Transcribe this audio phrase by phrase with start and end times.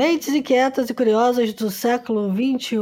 [0.00, 2.78] Mentes inquietas e curiosas do século XXI,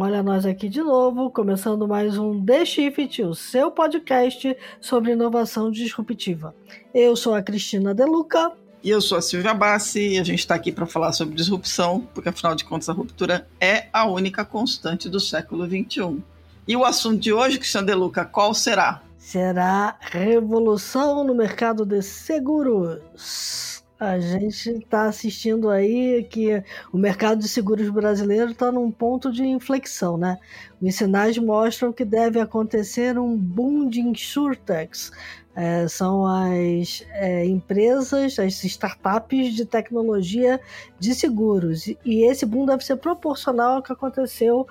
[0.00, 5.70] olha nós aqui de novo, começando mais um The Shift, o seu podcast sobre inovação
[5.70, 6.54] disruptiva.
[6.94, 8.52] Eu sou a Cristina Deluca.
[8.82, 12.08] E eu sou a Silvia Bassi e a gente está aqui para falar sobre disrupção,
[12.14, 16.22] porque afinal de contas a ruptura é a única constante do século XXI.
[16.66, 19.02] E o assunto de hoje, Cristina Deluca, qual será?
[19.18, 23.81] Será revolução no mercado de seguros.
[24.04, 26.60] A gente está assistindo aí que
[26.92, 30.38] o mercado de seguros brasileiro está num ponto de inflexão, né?
[30.80, 35.12] Os sinais mostram que deve acontecer um boom de insurtechs.
[35.54, 40.60] É, são as é, empresas, as startups de tecnologia
[40.98, 41.86] de seguros.
[42.04, 44.66] E esse boom deve ser proporcional ao que aconteceu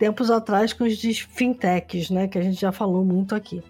[0.00, 3.62] tempos atrás com os fintechs, né, que a gente já falou muito aqui.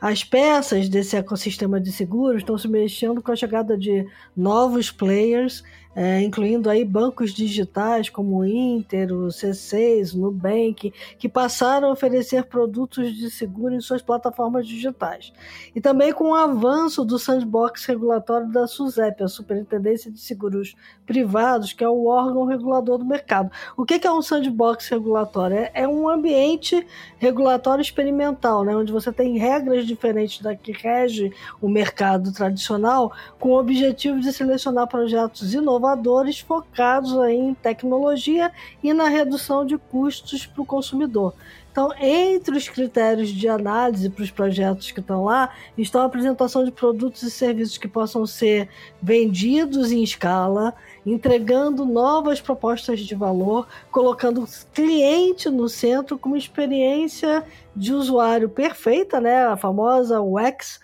[0.00, 5.64] As peças desse ecossistema de seguros estão se mexendo com a chegada de novos players
[5.94, 11.92] é, incluindo aí bancos digitais como o Inter, o C6, o Nubank, que passaram a
[11.92, 15.32] oferecer produtos de seguro em suas plataformas digitais.
[15.74, 20.74] E também com o avanço do sandbox regulatório da SUSEP, a Superintendência de Seguros
[21.06, 23.50] Privados, que é o órgão regulador do mercado.
[23.76, 25.58] O que é um sandbox regulatório?
[25.58, 26.86] É, é um ambiente
[27.18, 33.50] regulatório experimental, né, onde você tem regras diferentes da que rege o mercado tradicional, com
[33.50, 38.52] o objetivo de selecionar projetos inovadores inovadores focados aí em tecnologia
[38.82, 41.34] e na redução de custos para o consumidor.
[41.72, 46.64] Então, entre os critérios de análise para os projetos que estão lá, estão a apresentação
[46.64, 48.68] de produtos e serviços que possam ser
[49.02, 56.38] vendidos em escala, entregando novas propostas de valor, colocando o cliente no centro com uma
[56.38, 57.42] experiência
[57.74, 59.46] de usuário perfeita, né?
[59.46, 60.78] a famosa UX,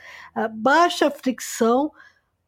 [0.54, 1.92] baixa fricção,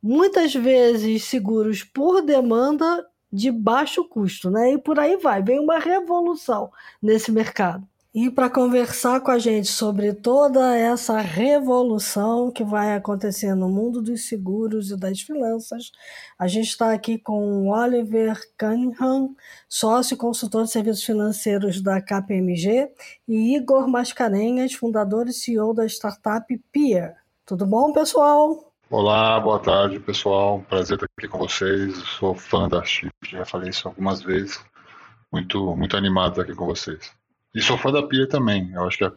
[0.03, 4.73] muitas vezes seguros por demanda de baixo custo, né?
[4.73, 7.87] E por aí vai, vem uma revolução nesse mercado.
[8.13, 14.03] E para conversar com a gente sobre toda essa revolução que vai acontecer no mundo
[14.03, 15.93] dos seguros e das finanças,
[16.37, 19.37] a gente está aqui com Oliver Cunningham,
[19.69, 22.91] sócio consultor de serviços financeiros da KPMG,
[23.29, 27.15] e Igor Mascarenhas, fundador e CEO da startup Peer.
[27.47, 28.70] Tudo bom, pessoal?
[28.93, 30.67] Olá, boa tarde, pessoal.
[30.69, 31.97] Prazer estar aqui com vocês.
[32.19, 34.61] Sou fã da Chip, já falei isso algumas vezes.
[35.33, 37.13] Muito, muito animado estar aqui com vocês.
[37.55, 38.73] E sou fã da Pia também.
[38.73, 39.13] Eu acho que a,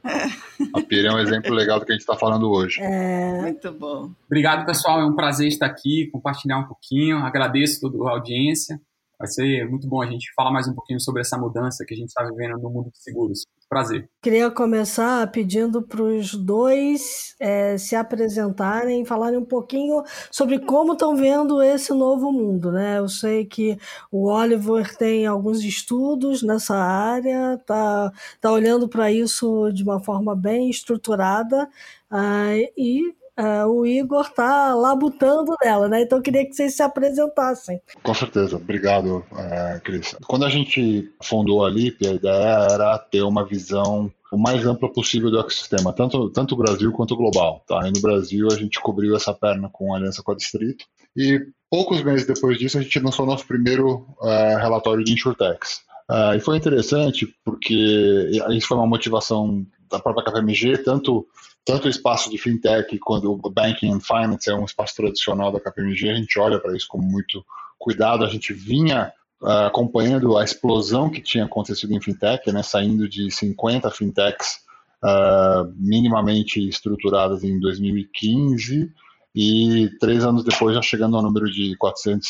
[0.76, 2.80] a Pia é um exemplo legal do que a gente está falando hoje.
[2.84, 4.12] É, muito bom.
[4.28, 5.02] Obrigado, pessoal.
[5.02, 7.18] É um prazer estar aqui, compartilhar um pouquinho.
[7.18, 8.80] Agradeço toda a audiência.
[9.24, 11.98] Vai ser muito bom a gente falar mais um pouquinho sobre essa mudança que a
[11.98, 13.46] gente está vivendo no mundo de seguros.
[13.70, 14.10] Prazer.
[14.22, 21.16] Queria começar pedindo para os dois é, se apresentarem falarem um pouquinho sobre como estão
[21.16, 22.70] vendo esse novo mundo.
[22.70, 22.98] Né?
[23.00, 23.78] Eu sei que
[24.12, 28.12] o Oliver tem alguns estudos nessa área, está
[28.42, 31.70] tá olhando para isso de uma forma bem estruturada.
[32.12, 36.04] Uh, e Uh, o Igor tá labutando nela, né?
[36.04, 37.82] Então eu queria que vocês se apresentassem.
[38.04, 40.16] Com certeza, obrigado, uh, Cris.
[40.28, 44.92] Quando a gente fundou a LIP, a ideia era ter uma visão o mais ampla
[44.92, 47.64] possível do ecossistema, tanto, tanto Brasil quanto global.
[47.68, 47.88] Tá?
[47.88, 50.86] E no Brasil a gente cobriu essa perna com a aliança com a Distrito
[51.16, 51.40] e
[51.70, 55.82] poucos meses depois disso a gente lançou nosso primeiro uh, relatório de InsurTechs.
[56.10, 61.28] Uh, e foi interessante porque isso foi uma motivação da própria KPMG, tanto
[61.66, 65.60] tanto o espaço de fintech quanto o banking and finance é um espaço tradicional da
[65.60, 67.44] KPMG, a gente olha para isso com muito
[67.80, 68.26] cuidado.
[68.26, 73.32] A gente vinha uh, acompanhando a explosão que tinha acontecido em fintech, né, saindo de
[73.32, 74.60] 50 fintechs
[75.04, 78.92] uh, minimamente estruturadas em 2015
[79.36, 82.30] e três anos depois já chegando ao número de 400,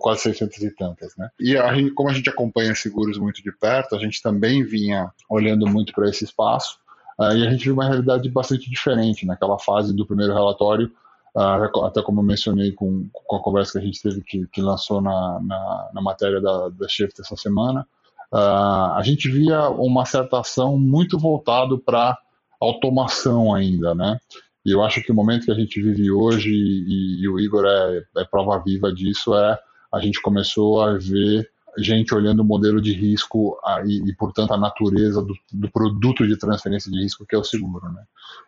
[0.00, 1.28] quase 600 e tantas, né?
[1.38, 5.12] E a gente, como a gente acompanha seguros muito de perto, a gente também vinha
[5.28, 6.76] olhando muito para esse espaço
[7.18, 10.90] Uh, e a gente viu uma realidade bastante diferente naquela fase do primeiro relatório,
[11.34, 14.62] uh, até como eu mencionei com, com a conversa que a gente teve que, que
[14.62, 17.86] lançou na, na, na, matéria da, da Shift essa semana,
[18.32, 22.16] uh, a gente via uma certa ação muito voltado para
[22.60, 24.18] automação ainda, né?
[24.64, 27.64] E eu acho que o momento que a gente vive hoje, e, e o Igor
[27.64, 29.58] é, é prova viva disso, é
[29.92, 34.52] a gente começou a ver gente olhando o modelo de risco a, e, e, portanto,
[34.52, 37.90] a natureza do, do, produto de transferência de risco que é o seguro.
[37.92, 38.04] Né?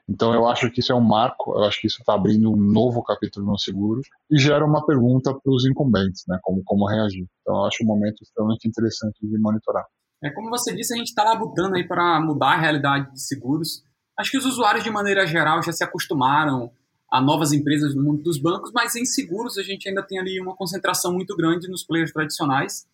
[0.09, 2.57] Então, eu acho que isso é um marco, eu acho que isso está abrindo um
[2.57, 4.01] novo capítulo no seguro
[4.31, 6.39] e gera uma pergunta para os incumbentes, né?
[6.43, 7.27] como, como reagir.
[7.43, 9.85] Então, eu acho um momento extremamente interessante de monitorar.
[10.23, 13.83] É como você disse, a gente está labutando aí para mudar a realidade de seguros.
[14.19, 16.71] Acho que os usuários, de maneira geral, já se acostumaram
[17.11, 20.41] a novas empresas no mundo dos bancos, mas em seguros a gente ainda tem ali
[20.41, 22.87] uma concentração muito grande nos players tradicionais.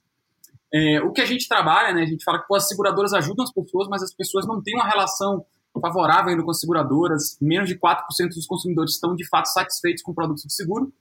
[0.72, 3.44] É, o que a gente trabalha, né, a gente fala que pô, as seguradoras ajudam
[3.44, 5.44] as pessoas, mas as pessoas não têm uma relação
[5.80, 7.36] favorável ainda com as seguradoras.
[7.40, 10.92] Menos de 4% dos consumidores estão de fato satisfeitos com o produto de seguro.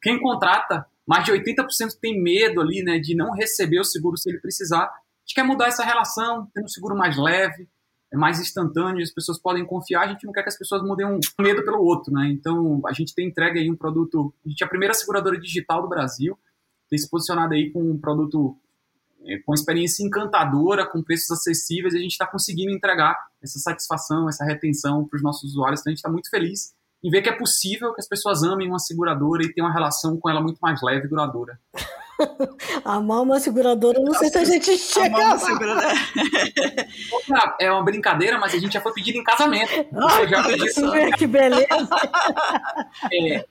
[0.00, 4.28] Quem contrata, mais de 80% tem medo ali, né, de não receber o seguro se
[4.30, 4.84] ele precisar.
[4.84, 4.90] A
[5.24, 7.68] gente quer mudar essa relação, ter um seguro mais leve,
[8.12, 11.06] é mais instantâneo, as pessoas podem confiar, a gente não quer que as pessoas mudem
[11.06, 12.28] um medo pelo outro, né?
[12.30, 15.80] Então, a gente tem entregue aí um produto, a gente é a primeira seguradora digital
[15.80, 16.38] do Brasil,
[16.90, 18.54] tem se posicionado aí com um produto
[19.26, 24.28] é, com experiência encantadora, com preços acessíveis, e a gente está conseguindo entregar essa satisfação,
[24.28, 26.72] essa retenção para os nossos usuários, então a gente está muito feliz
[27.02, 30.16] em ver que é possível que as pessoas amem uma seguradora e tenham uma relação
[30.18, 31.58] com ela muito mais leve e duradoura.
[32.84, 35.94] Amar uma seguradora, não sei se a gente chega Amar uma seguradora.
[37.58, 39.72] é uma brincadeira, mas a gente já foi pedido em casamento.
[39.94, 41.16] Ah, já.
[41.16, 41.66] Que beleza!
[43.12, 43.44] É,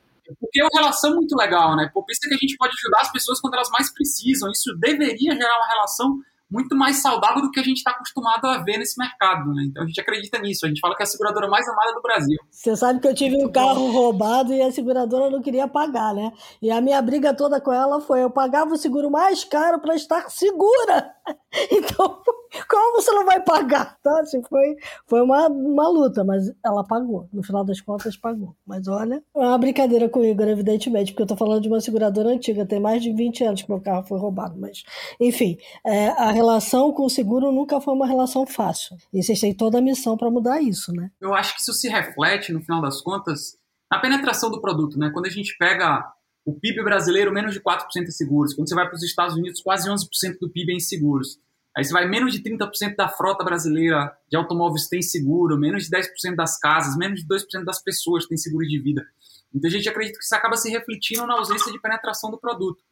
[0.51, 1.89] porque é uma relação muito legal, né?
[1.93, 4.51] Pô, pensa que a gente pode ajudar as pessoas quando elas mais precisam.
[4.51, 6.19] Isso deveria gerar uma relação
[6.51, 9.63] muito mais saudável do que a gente está acostumado a ver nesse mercado, né?
[9.69, 10.65] Então a gente acredita nisso.
[10.65, 12.37] A gente fala que é a seguradora mais amada do Brasil.
[12.49, 16.33] Você sabe que eu tive um carro roubado e a seguradora não queria pagar, né?
[16.61, 19.95] E a minha briga toda com ela foi: eu pagava o seguro mais caro para
[19.95, 21.15] estar segura.
[21.71, 22.21] Então,
[22.69, 23.97] como você não vai pagar?
[24.01, 24.21] Tá?
[24.21, 24.75] Assim, foi
[25.05, 27.27] foi uma, uma luta, mas ela pagou.
[27.31, 28.55] No final das contas, pagou.
[28.65, 31.79] Mas olha, é uma brincadeira com o Igor, evidentemente, porque eu tô falando de uma
[31.79, 32.65] seguradora antiga.
[32.65, 34.57] Tem mais de 20 anos que meu carro foi roubado.
[34.59, 34.83] Mas,
[35.19, 38.97] enfim, é, a relação com o seguro nunca foi uma relação fácil.
[39.13, 41.09] E vocês têm toda a missão para mudar isso, né?
[41.19, 43.57] Eu acho que isso se reflete, no final das contas,
[43.91, 45.09] na penetração do produto, né?
[45.13, 46.03] Quando a gente pega
[46.45, 48.53] o PIB brasileiro, menos de 4% é seguros.
[48.53, 51.39] Quando você vai para os Estados Unidos, quase 11% do PIB é em seguros.
[51.75, 55.89] Aí você vai menos de 30% da frota brasileira de automóveis tem seguro, menos de
[55.89, 59.05] 10% das casas, menos de 2% das pessoas têm seguro de vida.
[59.53, 62.83] Então a gente acredita que isso acaba se refletindo na ausência de penetração do produto.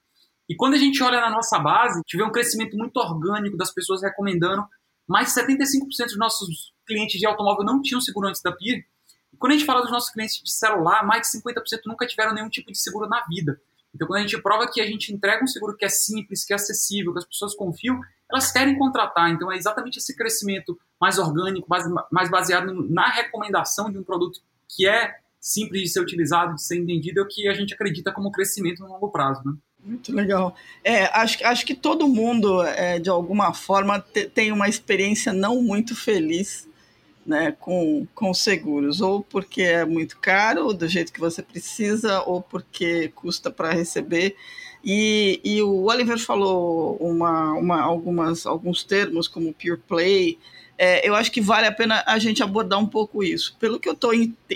[0.47, 4.01] E quando a gente olha na nossa base, tiver um crescimento muito orgânico das pessoas
[4.01, 4.65] recomendando,
[5.07, 8.83] mais de 75% dos nossos clientes de automóvel não tinham seguro antes da PIR.
[9.39, 12.49] Quando a gente fala dos nossos clientes de celular, mais de 50% nunca tiveram nenhum
[12.49, 13.59] tipo de seguro na vida.
[13.95, 16.53] Então, quando a gente prova que a gente entrega um seguro que é simples, que
[16.53, 17.99] é acessível, que as pessoas confiam,
[18.29, 19.31] elas querem contratar.
[19.31, 21.67] Então, é exatamente esse crescimento mais orgânico,
[22.11, 26.77] mais baseado na recomendação de um produto que é simples de ser utilizado, de ser
[26.77, 29.41] entendido, é o que a gente acredita como crescimento no longo prazo.
[29.45, 29.53] Né?
[29.83, 30.55] Muito legal.
[30.83, 35.61] É, acho, acho que todo mundo, é, de alguma forma, te, tem uma experiência não
[35.63, 36.68] muito feliz
[37.29, 42.41] né, com, com seguros, ou porque é muito caro, do jeito que você precisa, ou
[42.41, 44.35] porque custa para receber.
[44.83, 50.39] E, e o Oliver falou uma, uma, algumas, alguns termos, como pure play.
[50.75, 53.55] É, eu acho que vale a pena a gente abordar um pouco isso.
[53.59, 54.11] Pelo que eu estou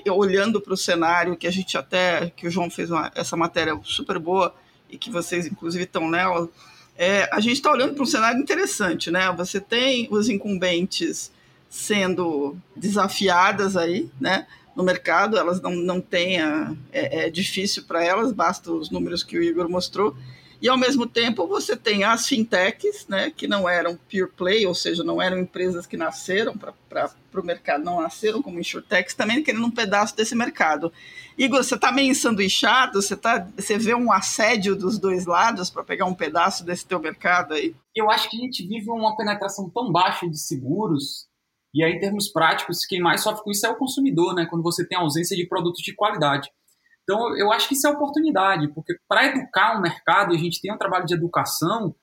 [0.09, 3.79] olhando para o cenário, que a gente até, que o João fez uma, essa matéria
[3.83, 4.55] super boa,
[4.89, 6.49] e que vocês, inclusive, estão nela,
[6.97, 9.31] é, a gente está olhando para um cenário interessante, né?
[9.37, 11.31] Você tem os incumbentes
[11.73, 14.45] sendo desafiadas aí, né?
[14.75, 19.23] No mercado, elas não, não têm, a, é, é difícil para elas, basta os números
[19.23, 20.15] que o Igor mostrou.
[20.61, 24.75] E ao mesmo tempo você tem as fintechs, né, que não eram pure play, ou
[24.75, 29.65] seja, não eram empresas que nasceram para o mercado, não nasceram como insurtechs, também querendo
[29.65, 30.93] um pedaço desse mercado.
[31.35, 33.01] Igor, você está meio ensanduichado?
[33.01, 36.99] Você, tá, você vê um assédio dos dois lados para pegar um pedaço desse teu
[36.99, 37.75] mercado aí?
[37.95, 41.32] Eu acho que a gente vive uma penetração tão baixa de seguros
[41.73, 44.45] e aí, em termos práticos, quem mais sofre com isso é o consumidor, né?
[44.45, 46.51] Quando você tem ausência de produtos de qualidade.
[47.03, 50.61] Então, eu acho que isso é oportunidade, porque para educar um mercado, e a gente
[50.61, 51.95] tem um trabalho de educação,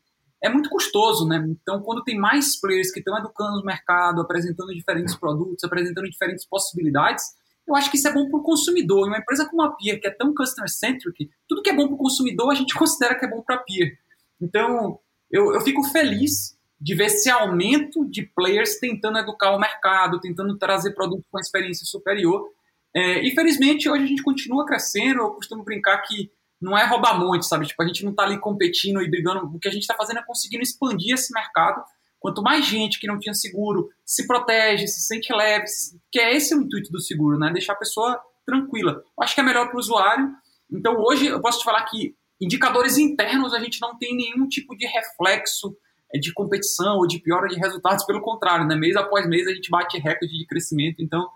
[0.43, 1.43] é muito custoso, né?
[1.49, 6.47] Então, quando tem mais players que estão educando o mercado, apresentando diferentes produtos, apresentando diferentes
[6.47, 7.25] possibilidades,
[7.69, 9.07] eu acho que isso é bom para o consumidor.
[9.07, 11.95] E uma empresa como a Peer, que é tão customer-centric, tudo que é bom para
[11.95, 13.99] o consumidor, a gente considera que é bom para a Peer.
[14.41, 14.99] Então,
[15.31, 20.57] eu, eu fico feliz de ver esse aumento de players tentando educar o mercado, tentando
[20.57, 22.49] trazer produtos com experiência superior.
[22.95, 25.21] É, e hoje a gente continua crescendo.
[25.21, 27.67] Eu costumo brincar que não é roubar monte, sabe?
[27.67, 29.45] Tipo, a gente não está ali competindo e brigando.
[29.45, 31.83] O que a gente está fazendo é conseguindo expandir esse mercado.
[32.19, 35.65] Quanto mais gente que não tinha seguro se protege, se sente leve,
[36.11, 37.51] que é esse o intuito do seguro, né?
[37.53, 39.03] Deixar a pessoa tranquila.
[39.17, 40.31] Eu acho que é melhor para o usuário.
[40.71, 44.77] Então hoje eu posso te falar que indicadores internos a gente não tem nenhum tipo
[44.77, 45.77] de reflexo
[46.19, 48.75] de competição ou de piora de resultados, pelo contrário, né?
[48.75, 51.29] mês após mês a gente bate recorde de crescimento, então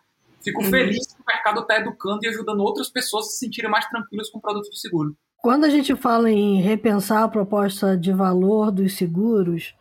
[0.42, 0.70] fico uhum.
[0.70, 4.28] feliz que o mercado está educando e ajudando outras pessoas a se sentirem mais tranquilas
[4.30, 5.16] com o produto de seguro.
[5.38, 9.74] Quando a gente fala em repensar a proposta de valor dos seguros,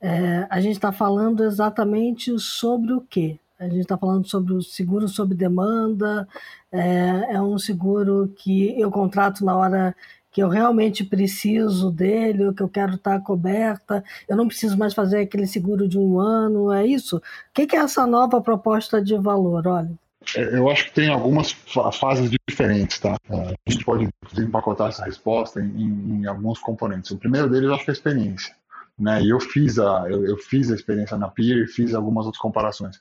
[0.00, 3.38] é, a gente está falando exatamente sobre o quê?
[3.58, 6.26] A gente está falando sobre o seguro sob demanda,
[6.72, 9.96] é, é um seguro que eu contrato na hora
[10.34, 15.20] que eu realmente preciso dele, que eu quero estar coberta, eu não preciso mais fazer
[15.20, 17.18] aquele seguro de um ano, é isso?
[17.18, 17.20] O
[17.52, 19.64] que é essa nova proposta de valor?
[19.64, 19.92] Olha.
[20.36, 21.52] É, eu acho que tem algumas
[21.92, 23.14] fases diferentes, tá?
[23.30, 27.12] É, a gente pode empacotar essa resposta em, em, em, alguns componentes.
[27.12, 28.56] O primeiro deles, eu acho que é a experiência.
[28.98, 29.22] Né?
[29.22, 32.42] E eu fiz a, eu, eu fiz a experiência na Peer e fiz algumas outras
[32.42, 33.00] comparações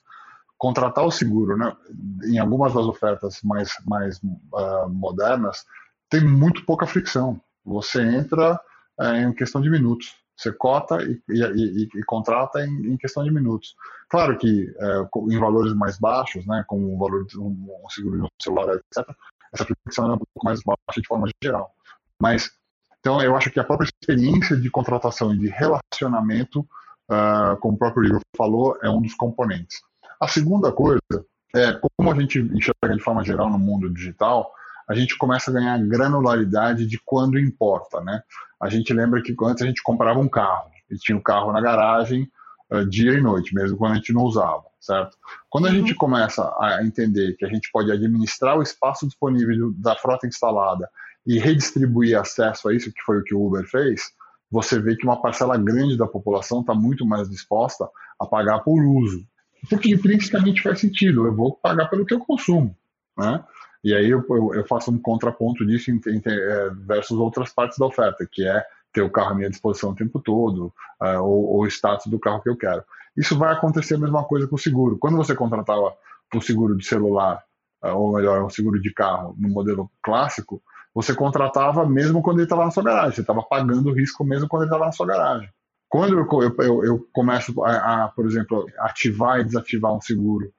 [0.63, 1.73] contratar o seguro, né,
[2.23, 5.65] em algumas das ofertas mais, mais uh, modernas,
[6.13, 7.41] tem muito pouca fricção.
[7.65, 8.59] Você entra
[8.99, 10.13] uh, em questão de minutos.
[10.37, 13.75] Você cota e, e, e, e contrata em, em, questão de minutos.
[14.09, 17.47] Claro que uh, em valores mais baixos, né, como o valor de um,
[17.83, 19.09] um seguro de um celular, etc.,
[19.51, 21.73] essa fricção é um pouco mais baixa de forma geral.
[22.21, 22.51] Mas,
[22.99, 26.59] então, eu acho que a própria experiência de contratação e de relacionamento,
[27.09, 29.81] uh, como o próprio Igor falou, é um dos componentes.
[30.21, 31.01] A segunda coisa
[31.55, 34.51] é, como a gente enxerga de forma geral no mundo digital,
[34.87, 38.21] a gente começa a ganhar granularidade de quando importa, né?
[38.59, 41.51] A gente lembra que antes a gente comprava um carro e tinha o um carro
[41.51, 42.29] na garagem
[42.71, 45.17] uh, dia e noite, mesmo quando a gente não usava, certo?
[45.49, 45.75] Quando a uhum.
[45.75, 50.89] gente começa a entender que a gente pode administrar o espaço disponível da frota instalada
[51.25, 54.11] e redistribuir acesso a isso, que foi o que o Uber fez,
[54.51, 58.79] você vê que uma parcela grande da população está muito mais disposta a pagar por
[58.83, 59.25] uso,
[59.69, 62.77] porque intrinsecamente faz sentido, eu vou pagar pelo que eu consumo,
[63.17, 63.43] né?
[63.83, 67.85] E aí eu, eu, faço um contraponto disso em, em, é, versus outras partes da
[67.85, 70.71] oferta, que é ter o carro à minha disposição o tempo todo,
[71.01, 72.83] uh, ou, o status do carro que eu quero.
[73.17, 74.97] Isso vai acontecer a mesma coisa com o seguro.
[74.97, 75.93] Quando você contratava
[76.33, 77.43] um seguro de celular,
[77.83, 80.61] uh, ou melhor, um seguro de carro no modelo clássico,
[80.93, 83.15] você contratava mesmo quando ele estava na sua garagem.
[83.15, 85.49] Você estava pagando o risco mesmo quando ele estava na sua garagem.
[85.89, 90.51] Quando eu, eu, eu começo a, a, por exemplo, ativar e desativar um seguro,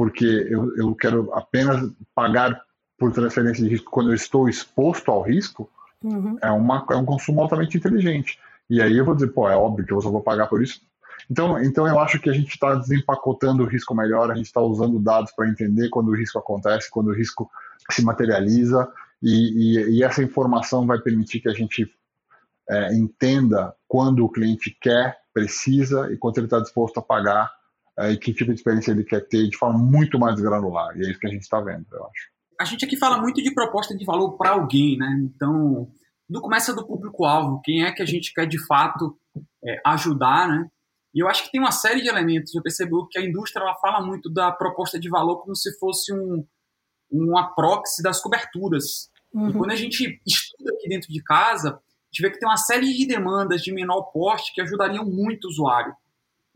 [0.00, 2.58] porque eu, eu quero apenas pagar
[2.98, 5.68] por transferência de risco quando eu estou exposto ao risco,
[6.02, 6.38] uhum.
[6.40, 8.38] é, uma, é um consumo altamente inteligente.
[8.70, 10.80] E aí eu vou dizer, pô, é óbvio que eu só vou pagar por isso.
[11.30, 14.62] Então, então eu acho que a gente está desempacotando o risco melhor, a gente está
[14.62, 17.50] usando dados para entender quando o risco acontece, quando o risco
[17.90, 18.90] se materializa,
[19.22, 21.94] e, e, e essa informação vai permitir que a gente
[22.70, 27.59] é, entenda quando o cliente quer, precisa e quanto ele está disposto a pagar
[28.00, 30.96] é, e que tipo de experiência ele quer ter de forma muito mais granular.
[30.96, 32.30] E é isso que a gente está vendo, eu acho.
[32.60, 35.20] A gente aqui fala muito de proposta de valor para alguém, né?
[35.22, 35.90] Então,
[36.26, 37.60] tudo começa do público-alvo.
[37.64, 39.18] Quem é que a gente quer de fato
[39.64, 40.68] é, ajudar, né?
[41.14, 42.54] E eu acho que tem uma série de elementos.
[42.54, 46.12] Eu percebo que a indústria ela fala muito da proposta de valor como se fosse
[46.12, 46.44] um,
[47.10, 49.10] um proxy das coberturas.
[49.32, 49.48] Uhum.
[49.48, 51.80] E quando a gente estuda aqui dentro de casa,
[52.12, 55.48] gente vê que tem uma série de demandas de menor porte que ajudariam muito o
[55.48, 55.94] usuário.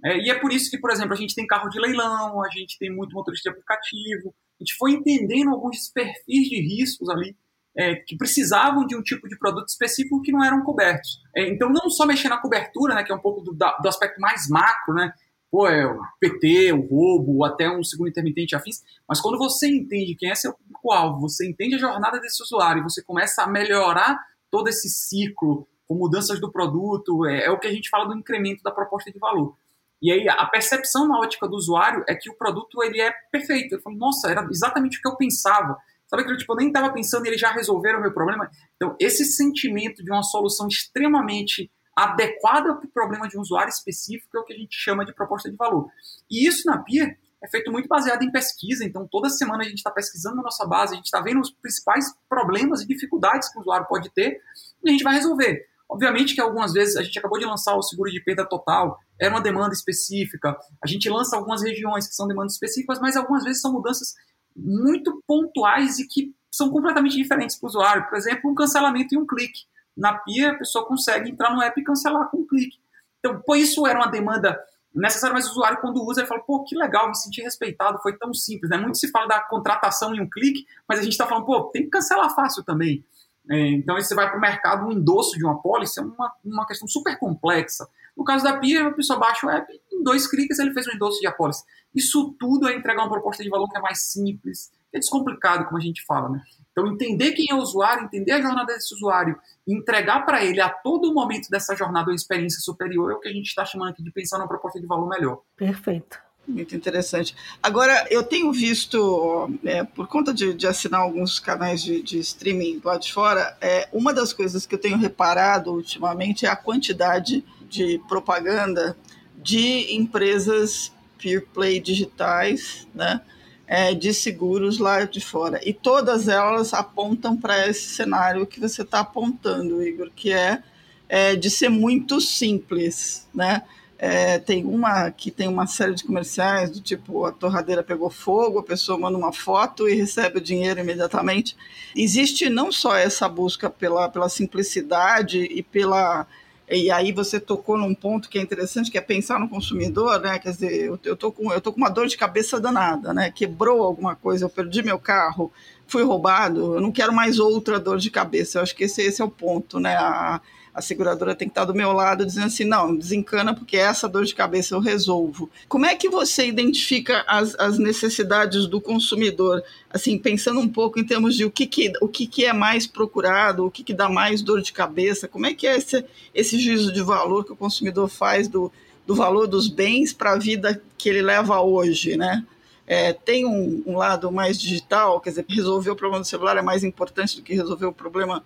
[0.05, 2.51] É, e é por isso que, por exemplo, a gente tem carro de leilão, a
[2.51, 7.35] gente tem muito motorista de aplicativo, a gente foi entendendo alguns perfis de riscos ali
[7.77, 11.21] é, que precisavam de um tipo de produto específico que não eram cobertos.
[11.35, 14.21] É, então, não só mexer na cobertura, né, que é um pouco do, do aspecto
[14.21, 15.13] mais macro, né,
[15.51, 19.69] pô, é o PT, o roubo, ou até um segundo intermitente afins, mas quando você
[19.69, 24.19] entende quem é seu público-alvo, você entende a jornada desse usuário, você começa a melhorar
[24.51, 28.19] todo esse ciclo com mudanças do produto, é, é, o que a gente fala do
[28.19, 29.57] incremento da proposta de valor.
[30.05, 33.75] E aí a percepção na ótica do usuário é que o produto ele é perfeito.
[33.77, 35.79] Eu falo, nossa, era exatamente o que eu pensava.
[36.07, 38.51] Sabe aquilo tipo, eu nem estava pensando e eles já resolveram o meu problema?
[38.77, 44.37] Então, esse sentimento de uma solução extremamente adequada para o problema de um usuário específico
[44.37, 45.89] é o que a gente chama de proposta de valor.
[46.31, 49.79] E isso na Pia é feito muito baseado em pesquisa, então toda semana a gente
[49.79, 53.57] está pesquisando na nossa base, a gente está vendo os principais problemas e dificuldades que
[53.57, 54.39] o usuário pode ter
[54.85, 55.67] e a gente vai resolver.
[55.89, 59.33] Obviamente que algumas vezes a gente acabou de lançar o seguro de perda total, era
[59.33, 63.61] uma demanda específica, a gente lança algumas regiões que são demandas específicas, mas algumas vezes
[63.61, 64.15] são mudanças
[64.57, 68.09] muito pontuais e que são completamente diferentes para o usuário.
[68.09, 69.63] Por exemplo, um cancelamento em um clique.
[69.97, 72.79] Na PIA, a pessoa consegue entrar no app e cancelar com um clique.
[73.19, 74.59] Então, por isso era uma demanda
[74.95, 78.17] necessário, mas o usuário, quando usa, ele fala, pô, que legal, me senti respeitado, foi
[78.17, 78.71] tão simples.
[78.71, 78.77] Né?
[78.77, 81.83] Muito se fala da contratação em um clique, mas a gente está falando, pô, tem
[81.83, 83.05] que cancelar fácil também.
[83.51, 86.67] É, então, você vai para o mercado, um endosso de uma pólice é uma, uma
[86.67, 87.87] questão super complexa.
[88.17, 90.93] No caso da Pia, a pessoa baixa o app, em dois cliques ele fez um
[90.93, 91.65] endosso de apólice.
[91.95, 95.77] Isso tudo é entregar uma proposta de valor que é mais simples, é descomplicado, como
[95.77, 96.29] a gente fala.
[96.29, 96.41] Né?
[96.73, 100.69] Então, entender quem é o usuário, entender a jornada desse usuário, entregar para ele a
[100.69, 104.03] todo momento dessa jornada uma experiência superior é o que a gente está chamando aqui
[104.03, 105.43] de pensar numa proposta de valor melhor.
[105.57, 106.24] Perfeito.
[106.47, 107.35] Muito interessante.
[107.63, 112.83] Agora, eu tenho visto, é, por conta de, de, assinar alguns canais de, de, streaming
[112.85, 117.43] lá de fora, é, uma das coisas que eu tenho reparado ultimamente é a quantidade
[117.69, 118.95] de propaganda
[119.43, 123.23] de empresas peer play digitais, né?
[123.67, 125.59] É, de seguros lá de fora.
[125.67, 130.63] E todas elas apontam para esse cenário que você está apontando, Igor, que é,
[131.09, 133.63] é, de ser muito simples, né?
[134.07, 138.59] É, tem uma que tem uma série de comerciais do tipo a torradeira pegou fogo,
[138.59, 141.57] a pessoa manda uma foto e recebe o dinheiro imediatamente.
[141.97, 146.27] Existe não só essa busca pela, pela simplicidade e pela
[146.69, 150.39] e aí você tocou num ponto que é interessante, que é pensar no consumidor, né?
[150.39, 153.31] Quer dizer, eu, eu, tô, com, eu tô com uma dor de cabeça danada, né?
[153.31, 155.51] Quebrou alguma coisa, eu perdi meu carro,
[155.87, 158.59] fui roubado, eu não quero mais outra dor de cabeça.
[158.59, 159.97] Eu acho que esse, esse é o ponto, né?
[159.97, 160.43] A,
[160.75, 164.25] a seguradora tem que estar do meu lado dizendo assim, não, desencana porque essa dor
[164.25, 165.49] de cabeça eu resolvo.
[165.69, 169.63] Como é que você identifica as, as necessidades do consumidor?
[169.89, 172.89] Assim, pensando um pouco em termos de o que, que, o que, que é mais
[172.89, 176.05] procurado, o que, que dá mais dor de cabeça, como é que é esse,
[176.35, 178.73] esse juízo de valor que o consumidor faz do,
[179.07, 182.45] do valor dos bens para a vida que ele leva hoje, né?
[182.87, 186.63] É, tem um, um, lado mais digital, quer dizer, resolver o problema do celular é
[186.63, 188.45] mais importante do que resolver o problema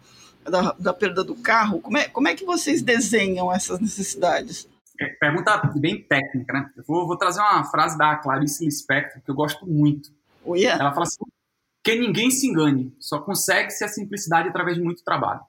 [0.50, 1.80] da, da perda do carro.
[1.80, 4.68] Como é, como é que vocês desenham essas necessidades?
[5.00, 6.70] É, pergunta bem técnica, né?
[6.76, 10.10] Eu vou, vou, trazer uma frase da Clarice Lispector que eu gosto muito.
[10.44, 10.82] Oh, yeah.
[10.82, 11.24] Ela fala assim:
[11.84, 15.40] que ninguém se engane, só consegue-se a simplicidade através de muito trabalho.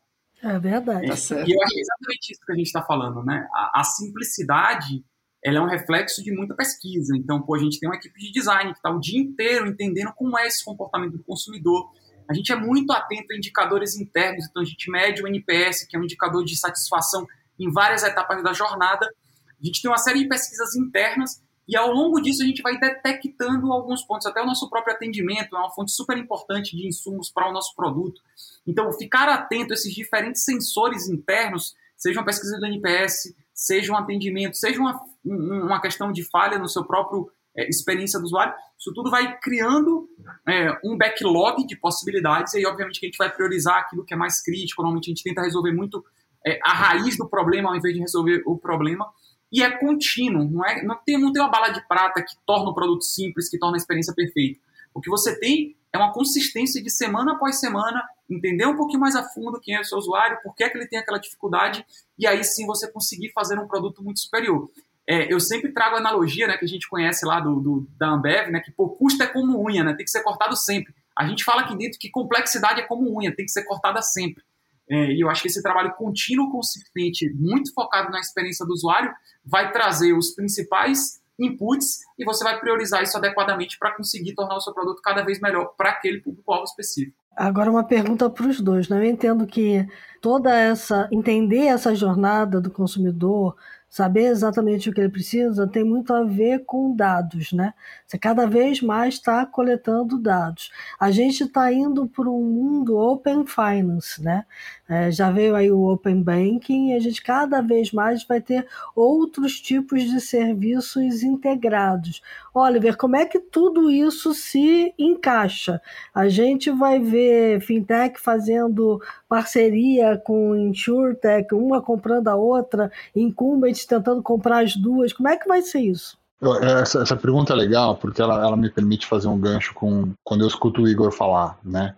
[0.41, 1.05] É verdade.
[1.05, 3.47] É, tá e eu acho que é exatamente isso que a gente está falando, né?
[3.53, 5.03] A, a, simplicidade
[5.43, 7.15] ela é um reflexo de muita pesquisa.
[7.17, 10.13] Então, pô, a gente tem uma equipe de design que está o dia inteiro entendendo
[10.15, 11.91] como é esse comportamento do consumidor,
[12.29, 15.97] a gente é muito atento a indicadores internos, então a gente mede o NPS, que
[15.97, 17.25] é um indicador de satisfação
[17.59, 19.11] em várias etapas da jornada.
[19.59, 22.79] A gente tem uma série de pesquisas internas e ao longo disso a gente vai
[22.79, 27.31] detectando alguns pontos, até o nosso próprio atendimento é uma fonte super importante de insumos
[27.31, 28.21] para o nosso produto.
[28.65, 33.97] Então, ficar atento a esses diferentes sensores internos, seja uma pesquisa do NPS, seja um
[33.97, 38.93] atendimento, seja uma, uma questão de falha no seu próprio é, experiência do usuário, isso
[38.93, 40.07] tudo vai criando
[40.47, 44.13] é, um backlog de possibilidades, e aí, obviamente, que a gente vai priorizar aquilo que
[44.13, 44.81] é mais crítico.
[44.81, 46.03] Normalmente, a gente tenta resolver muito
[46.45, 49.05] é, a raiz do problema ao invés de resolver o problema.
[49.51, 52.69] E é contínuo, não, é, não, tem, não tem uma bala de prata que torna
[52.69, 54.59] o produto simples, que torna a experiência perfeita.
[54.93, 59.15] O que você tem é uma consistência de semana após semana, entender um pouquinho mais
[59.15, 61.83] a fundo quem é o seu usuário, por que, é que ele tem aquela dificuldade,
[62.17, 64.69] e aí sim você conseguir fazer um produto muito superior.
[65.09, 68.09] É, eu sempre trago a analogia, né, que a gente conhece lá do, do, da
[68.09, 70.93] Ambev, né, que pô, custo é como unha, né, tem que ser cortado sempre.
[71.17, 74.43] A gente fala aqui dentro que complexidade é como unha, tem que ser cortada sempre.
[74.87, 79.11] É, e eu acho que esse trabalho contínuo, consistente, muito focado na experiência do usuário,
[79.43, 84.61] vai trazer os principais inputs e você vai priorizar isso adequadamente para conseguir tornar o
[84.61, 87.17] seu produto cada vez melhor para aquele público-alvo específico.
[87.35, 88.97] Agora uma pergunta para os dois, né?
[88.97, 89.87] Eu entendo que
[90.21, 93.55] toda essa entender essa jornada do consumidor,
[93.89, 97.73] saber exatamente o que ele precisa tem muito a ver com dados, né?
[98.05, 100.71] Você cada vez mais está coletando dados.
[100.99, 104.45] A gente está indo para um mundo open finance, né?
[104.87, 108.67] É, já veio aí o open banking e a gente cada vez mais vai ter
[108.95, 112.21] outros tipos de serviços integrados.
[112.53, 115.81] Oliver, como é que tudo isso se encaixa?
[116.13, 124.21] A gente vai ver fintech fazendo parceria com insurtech, uma comprando a outra, incumbents tentando
[124.21, 125.13] comprar as duas.
[125.13, 126.17] Como é que vai ser isso?
[126.61, 130.41] Essa, essa pergunta é legal porque ela, ela me permite fazer um gancho com quando
[130.41, 131.95] eu escuto o Igor falar, né?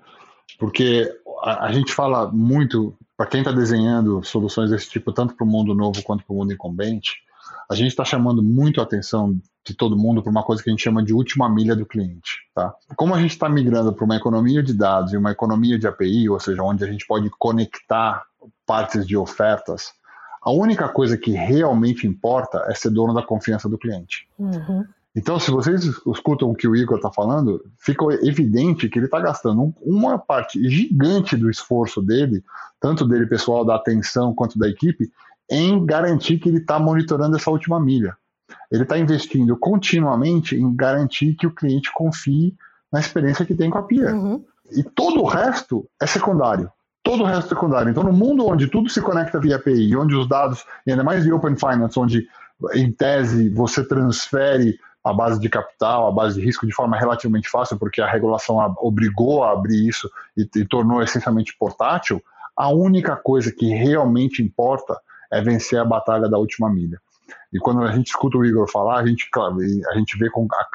[0.57, 1.11] Porque
[1.43, 5.49] a, a gente fala muito, para quem está desenhando soluções desse tipo, tanto para o
[5.49, 7.17] mundo novo quanto para o mundo incumbente,
[7.69, 10.71] a gente está chamando muito a atenção de todo mundo para uma coisa que a
[10.71, 12.39] gente chama de última milha do cliente.
[12.53, 12.73] Tá?
[12.95, 16.29] Como a gente está migrando para uma economia de dados e uma economia de API,
[16.29, 18.23] ou seja, onde a gente pode conectar
[18.65, 19.91] partes de ofertas,
[20.41, 24.27] a única coisa que realmente importa é ser dono da confiança do cliente.
[24.39, 24.83] Uhum.
[25.15, 29.19] Então, se vocês escutam o que o Igor está falando, fica evidente que ele está
[29.19, 32.43] gastando uma parte gigante do esforço dele,
[32.79, 35.11] tanto dele pessoal, da atenção, quanto da equipe,
[35.49, 38.15] em garantir que ele está monitorando essa última milha.
[38.71, 42.55] Ele está investindo continuamente em garantir que o cliente confie
[42.91, 44.13] na experiência que tem com a Pia.
[44.13, 44.43] Uhum.
[44.71, 46.69] E todo o resto é secundário.
[47.03, 47.89] Todo o resto é secundário.
[47.89, 51.23] Então, no mundo onde tudo se conecta via API, onde os dados, e ainda mais
[51.23, 52.27] de Open Finance, onde,
[52.73, 57.49] em tese, você transfere a base de capital, a base de risco de forma relativamente
[57.49, 62.21] fácil, porque a regulação obrigou a abrir isso e, e tornou essencialmente portátil,
[62.55, 64.95] a única coisa que realmente importa
[65.31, 67.01] é vencer a batalha da última milha.
[67.53, 69.29] E quando a gente escuta o Igor falar, a gente,
[69.89, 70.67] a gente vê com, a,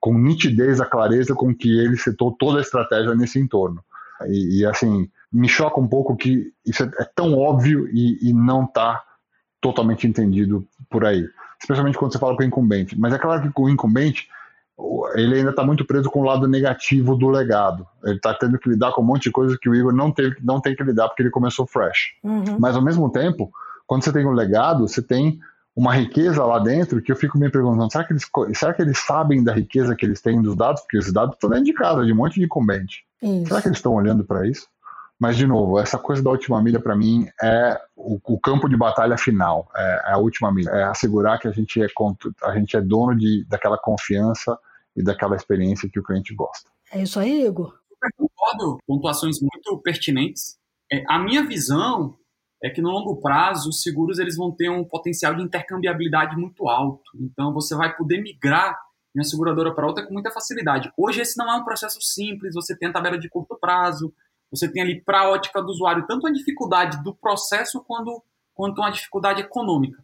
[0.00, 3.82] com nitidez a clareza com que ele setou toda a estratégia nesse entorno.
[4.26, 8.32] E, e assim, me choca um pouco que isso é, é tão óbvio e, e
[8.32, 9.02] não está
[9.60, 11.26] totalmente entendido por aí.
[11.60, 12.98] especialmente quando você fala com o incumbente.
[12.98, 14.28] Mas é claro que com o incumbente,
[15.14, 17.86] ele ainda está muito preso com o lado negativo do legado.
[18.04, 20.36] Ele está tendo que lidar com um monte de coisa que o Igor não, teve,
[20.42, 22.14] não tem que lidar porque ele começou fresh.
[22.22, 22.58] Uhum.
[22.58, 23.50] Mas ao mesmo tempo,
[23.86, 25.40] quando você tem um legado, você tem
[25.76, 28.98] uma riqueza lá dentro que eu fico me perguntando: será que eles, será que eles
[28.98, 30.82] sabem da riqueza que eles têm dos dados?
[30.82, 33.04] Porque esses dados estão dentro de casa, de um monte de incumbente.
[33.22, 33.46] Isso.
[33.46, 34.68] Será que eles estão olhando para isso?
[35.18, 38.76] Mas, de novo, essa coisa da última milha, para mim, é o, o, campo de
[38.76, 39.68] batalha final.
[39.74, 40.70] É, é, a última milha.
[40.70, 41.86] É assegurar que a gente é,
[42.42, 44.58] a gente é dono de, daquela confiança
[44.96, 46.68] e daquela experiência que o cliente gosta.
[46.92, 47.74] É isso aí, Igor.
[48.02, 48.78] Eu concordo.
[48.86, 50.56] Pontuações muito pertinentes.
[50.92, 52.16] É, a minha visão
[52.62, 56.68] é que no longo prazo os seguros eles vão ter um potencial de intercambiabilidade muito
[56.68, 57.10] alto.
[57.20, 58.78] Então você vai poder migrar
[59.14, 60.92] de uma seguradora para outra com muita facilidade.
[60.96, 64.12] Hoje esse não é um processo simples, você tem a tabela de curto prazo,
[64.50, 68.22] você tem ali para a ótica do usuário tanto a dificuldade do processo quanto,
[68.54, 70.02] quanto uma dificuldade econômica.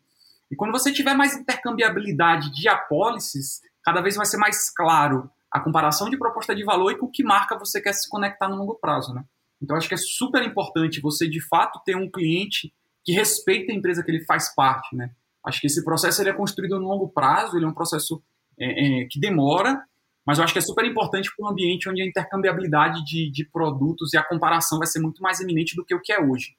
[0.51, 5.61] E quando você tiver mais intercambiabilidade de apólices, cada vez vai ser mais claro a
[5.61, 8.75] comparação de proposta de valor e com que marca você quer se conectar no longo
[8.75, 9.25] prazo, né?
[9.63, 12.73] Então acho que é super importante você de fato ter um cliente
[13.05, 15.11] que respeite a empresa que ele faz parte, né?
[15.45, 18.23] Acho que esse processo ele é construído no longo prazo, ele é um processo
[18.59, 19.83] é, é, que demora,
[20.25, 23.45] mas eu acho que é super importante para um ambiente onde a intercambiabilidade de, de
[23.45, 26.57] produtos e a comparação vai ser muito mais eminente do que o que é hoje.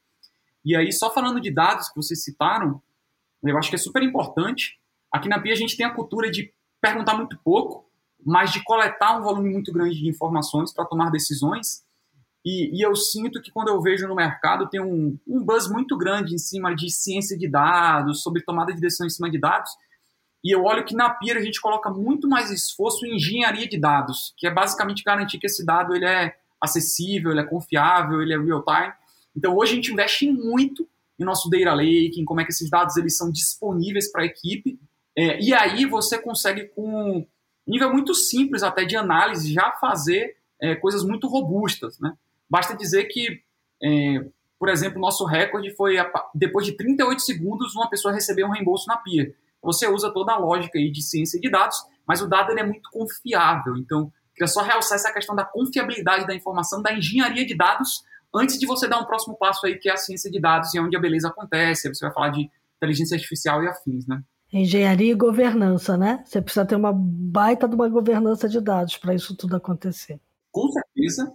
[0.65, 2.81] E aí, só falando de dados que vocês citaram,
[3.43, 4.79] eu acho que é super importante.
[5.11, 7.89] Aqui na Pia a gente tem a cultura de perguntar muito pouco,
[8.23, 11.83] mas de coletar um volume muito grande de informações para tomar decisões.
[12.43, 15.95] E, e, eu sinto que quando eu vejo no mercado tem um, um buzz muito
[15.95, 19.69] grande em cima de ciência de dados, sobre tomada de decisão em cima de dados,
[20.43, 23.79] e eu olho que na PIR a gente coloca muito mais esforço em engenharia de
[23.79, 28.33] dados, que é basicamente garantir que esse dado ele é acessível, ele é confiável, ele
[28.33, 28.93] é real time.
[29.35, 30.87] Então hoje a gente investe muito
[31.19, 34.25] em nosso data lake, em como é que esses dados eles são disponíveis para a
[34.25, 34.79] equipe.
[35.15, 37.25] É, e aí você consegue com
[37.67, 42.13] nível muito simples até de análise já fazer é, coisas muito robustas, né?
[42.51, 43.41] Basta dizer que,
[43.81, 44.25] é,
[44.59, 45.95] por exemplo, o nosso recorde foi
[46.35, 50.37] depois de 38 segundos uma pessoa receber um reembolso na PIA você usa toda a
[50.37, 53.77] lógica aí de ciência de dados, mas o dado ele é muito confiável.
[53.77, 58.57] Então, queria só realçar essa questão da confiabilidade da informação, da engenharia de dados, antes
[58.57, 60.81] de você dar um próximo passo aí, que é a ciência de dados e é
[60.81, 61.87] onde a beleza acontece.
[61.93, 64.23] Você vai falar de inteligência artificial e afins, né?
[64.51, 66.23] Engenharia e governança, né?
[66.25, 70.19] Você precisa ter uma baita de uma governança de dados para isso tudo acontecer.
[70.51, 71.31] Com certeza.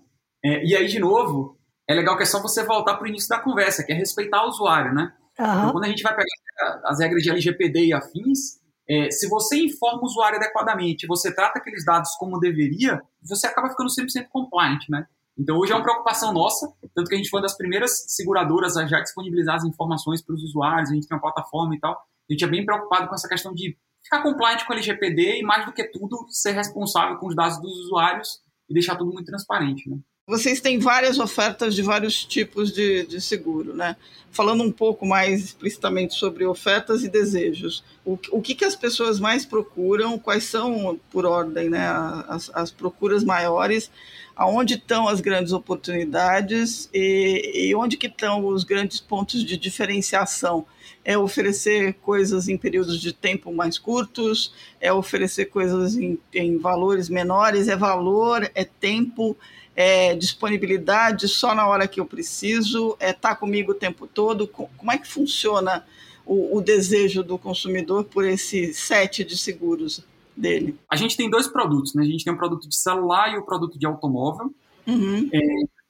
[0.46, 3.28] É, e aí, de novo, é legal que é só você voltar para o início
[3.28, 5.12] da conversa, que é respeitar o usuário, né?
[5.38, 5.46] Uhum.
[5.46, 9.56] Então, quando a gente vai pegar as regras de LGPD e afins, é, se você
[9.56, 14.88] informa o usuário adequadamente, você trata aqueles dados como deveria, você acaba ficando 100% compliant,
[14.88, 15.06] né?
[15.36, 18.76] Então, hoje é uma preocupação nossa, tanto que a gente foi uma das primeiras seguradoras
[18.76, 21.92] a já disponibilizar as informações para os usuários, a gente tem uma plataforma e tal.
[21.92, 25.42] A gente é bem preocupado com essa questão de ficar compliant com a LGPD e,
[25.42, 29.26] mais do que tudo, ser responsável com os dados dos usuários e deixar tudo muito
[29.26, 29.98] transparente, né?
[30.28, 33.94] Vocês têm várias ofertas de vários tipos de, de, seguro, né?
[34.32, 39.20] Falando um pouco mais explicitamente sobre ofertas e desejos, o, o que, que as pessoas
[39.20, 41.86] mais procuram, quais são, por ordem, né,
[42.26, 43.88] as, as procuras maiores,
[44.34, 46.90] aonde estão as grandes oportunidades?
[46.92, 50.66] E, e onde que estão os grandes pontos de diferenciação?
[51.04, 57.08] É oferecer coisas em períodos de tempo mais curtos, é oferecer coisas em, em valores
[57.08, 59.36] menores, é valor, é tempo,
[59.76, 64.48] é, disponibilidade só na hora que eu preciso, é tá comigo o tempo todo?
[64.48, 65.84] Como é que funciona
[66.24, 70.02] o, o, desejo do consumidor por esse set de seguros
[70.34, 70.78] dele?
[70.90, 72.02] A gente tem dois produtos, né?
[72.02, 74.50] A gente tem um produto de celular e o um produto de automóvel.
[74.86, 75.28] Uhum.
[75.30, 75.40] É,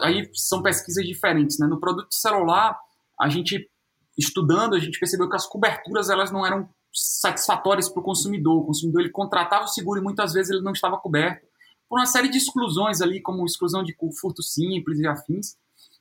[0.00, 1.68] aí são pesquisas diferentes, né?
[1.68, 2.76] No produto de celular,
[3.20, 3.70] a gente
[4.18, 8.62] estudando, a gente percebeu que as coberturas elas não eram satisfatórias para o consumidor.
[8.62, 11.46] O consumidor ele contratava o seguro e muitas vezes ele não estava coberto
[11.88, 15.56] por uma série de exclusões ali, como exclusão de furto simples e afins.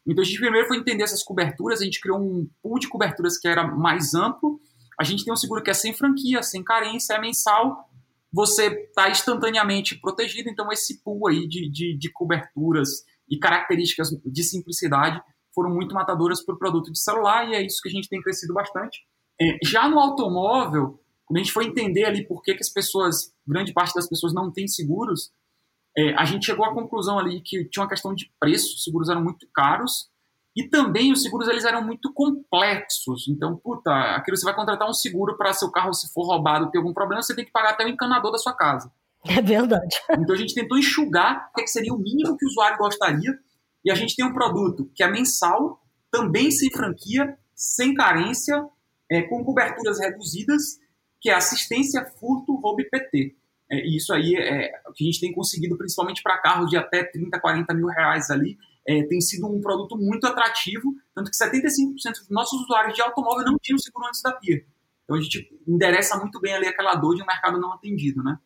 [0.06, 3.38] Então a gente primeiro foi entender essas coberturas, a gente criou um pool de coberturas
[3.38, 4.60] que era mais amplo.
[5.00, 7.90] A gente tem um seguro que é sem franquia, sem carência, é mensal,
[8.32, 10.50] você está instantaneamente protegido.
[10.50, 15.22] Então esse pool aí de, de, de coberturas e características de simplicidade
[15.54, 18.22] foram muito matadoras para o produto de celular e é isso que a gente tem
[18.22, 19.00] crescido bastante.
[19.42, 23.34] É, já no automóvel, quando a gente foi entender ali por que, que as pessoas,
[23.48, 25.32] grande parte das pessoas não tem seguros,
[25.98, 29.10] é, a gente chegou à conclusão ali que tinha uma questão de preço, os seguros
[29.10, 30.10] eram muito caros,
[30.56, 33.28] e também os seguros eles eram muito complexos.
[33.28, 36.78] Então, puta, aquilo você vai contratar um seguro para seu carro se for roubado, ter
[36.78, 38.92] algum problema, você tem que pagar até o encanador da sua casa.
[39.24, 39.96] É verdade.
[40.20, 43.38] Então a gente tentou enxugar o que seria o mínimo que o usuário gostaria,
[43.84, 45.82] e a gente tem um produto que é mensal,
[46.12, 48.66] também sem franquia, sem carência,
[49.12, 50.80] é, com coberturas reduzidas,
[51.22, 53.36] que é assistência furto roubo PT.
[53.70, 56.78] É, e isso aí é o que a gente tem conseguido, principalmente para carros de
[56.78, 61.38] até 30, 40 mil reais ali, é, tem sido um produto muito atrativo, tanto que
[61.38, 64.64] 75% dos nossos usuários de automóvel não tinham seguro antes da PIA.
[65.04, 68.38] Então a gente endereça muito bem ali aquela dor de um mercado não atendido, né?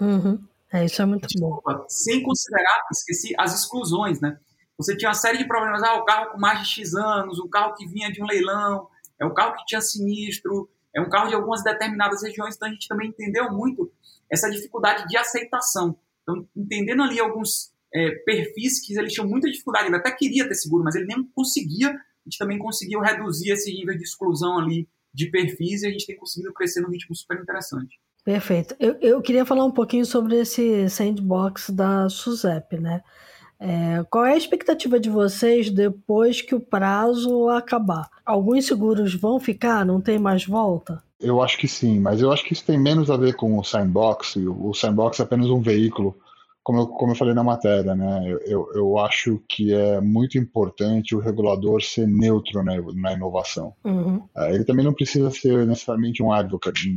[0.00, 0.42] Uhum.
[0.72, 1.84] É, isso é muito Desculpa, bom.
[1.88, 4.38] Sem considerar, esqueci, as exclusões, né?
[4.76, 7.48] Você tinha uma série de problemas, ah, o carro com mais de X anos, o
[7.48, 11.28] carro que vinha de um leilão, é o carro que tinha sinistro, é um carro
[11.28, 13.92] de algumas determinadas regiões, então a gente também entendeu muito
[14.30, 15.96] essa dificuldade de aceitação.
[16.22, 20.54] Então, entendendo ali alguns é, perfis que eles tinham muita dificuldade, ele até queria ter
[20.54, 24.88] seguro, mas ele nem conseguia, a gente também conseguiu reduzir esse nível de exclusão ali
[25.12, 28.00] de perfis e a gente tem conseguido crescer num ritmo super interessante.
[28.24, 28.74] Perfeito.
[28.80, 33.02] Eu, eu queria falar um pouquinho sobre esse sandbox da SUSEP, né?
[33.58, 38.08] É, qual é a expectativa de vocês depois que o prazo acabar?
[38.24, 39.84] Alguns seguros vão ficar?
[39.84, 41.02] Não tem mais volta?
[41.18, 43.64] Eu acho que sim, mas eu acho que isso tem menos a ver com o
[43.64, 44.36] sandbox.
[44.36, 46.14] O sandbox é apenas um veículo
[46.66, 51.14] como eu, como eu falei na matéria, né, eu, eu acho que é muito importante
[51.14, 53.72] o regulador ser neutro na, na inovação.
[53.84, 54.28] Uhum.
[54.36, 56.92] É, ele também não precisa ser necessariamente um advocate,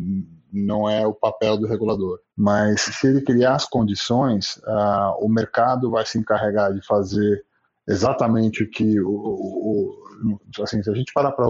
[0.51, 2.17] não é o papel do regulador.
[2.35, 7.45] Mas se ele criar as condições, uh, o mercado vai se encarregar de fazer
[7.87, 9.93] exatamente o que o, o,
[10.57, 11.45] o assim, se a gente parar para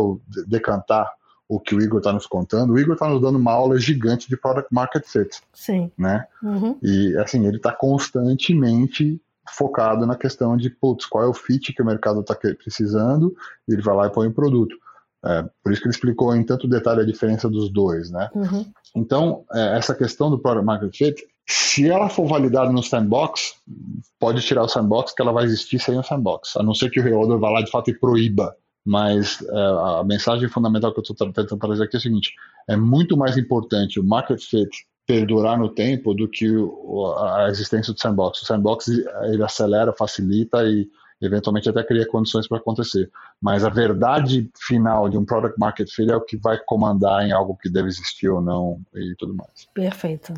[0.46, 1.10] decantar
[1.50, 4.30] o que o Igor está nos contando, o Igor está nos dando uma aula gigante
[4.30, 5.42] de product market fit.
[5.52, 5.92] Sim.
[5.98, 6.24] Né?
[6.44, 6.78] Uhum.
[6.84, 11.82] E assim, ele está constantemente focado na questão de, putz, qual é o fit que
[11.82, 13.36] o mercado está precisando,
[13.68, 14.76] e ele vai lá e põe o produto.
[15.26, 18.30] É, por isso que ele explicou em tanto detalhe a diferença dos dois, né?
[18.36, 18.66] Uhum.
[18.96, 23.56] Então, é, essa questão do product market fit, se ela for validada no sandbox,
[24.20, 27.00] pode tirar o sandbox, que ela vai existir sem o sandbox, a não ser que
[27.00, 31.04] o regulador vá lá de fato e proíba mas é, a mensagem fundamental que eu
[31.04, 32.34] estou tentando trazer aqui é o seguinte:
[32.68, 34.70] é muito mais importante o market fit
[35.06, 38.42] perdurar no tempo do que o, a existência do sandbox.
[38.42, 40.88] O sandbox ele acelera, facilita e
[41.22, 43.10] eventualmente até cria condições para acontecer.
[43.42, 47.32] Mas a verdade final de um product market fit é o que vai comandar em
[47.32, 49.68] algo que deve existir ou não e tudo mais.
[49.74, 50.34] Perfeito.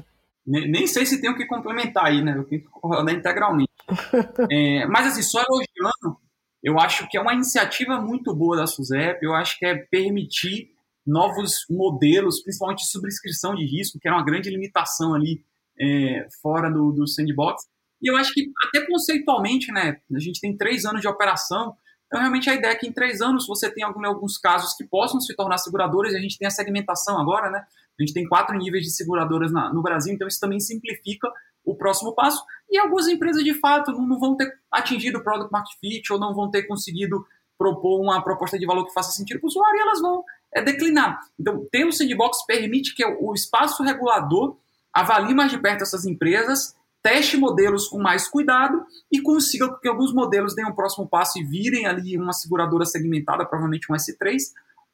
[0.45, 2.35] Nem, nem sei se tem o que complementar aí, né?
[2.35, 3.69] Eu tenho que concordar integralmente.
[4.49, 6.17] é, mas assim, só elogiando
[6.63, 10.69] eu acho que é uma iniciativa muito boa da SUSEP, eu acho que é permitir
[11.05, 15.43] novos modelos, principalmente de subscrição de risco, que era uma grande limitação ali
[15.79, 17.63] é, fora do, do sandbox.
[18.01, 22.19] E eu acho que até conceitualmente, né, a gente tem três anos de operação, então
[22.19, 25.35] realmente a ideia é que em três anos você tem alguns casos que possam se
[25.35, 27.63] tornar seguradoras, e a gente tem a segmentação agora, né,
[27.99, 31.27] a gente tem quatro níveis de seguradoras na, no Brasil, então isso também simplifica
[31.63, 32.43] o próximo passo.
[32.71, 36.33] E algumas empresas, de fato, não, vão ter atingido o Product Market Fit ou não
[36.33, 37.25] vão ter conseguido
[37.57, 40.61] propor uma proposta de valor que faça sentido para o usuário e elas vão é,
[40.63, 41.19] declinar.
[41.37, 44.57] Então, ter o sandbox permite que o espaço regulador
[44.93, 50.13] avalie mais de perto essas empresas, teste modelos com mais cuidado e consiga que alguns
[50.13, 54.37] modelos deem um próximo passo e virem ali uma seguradora segmentada, provavelmente um S3,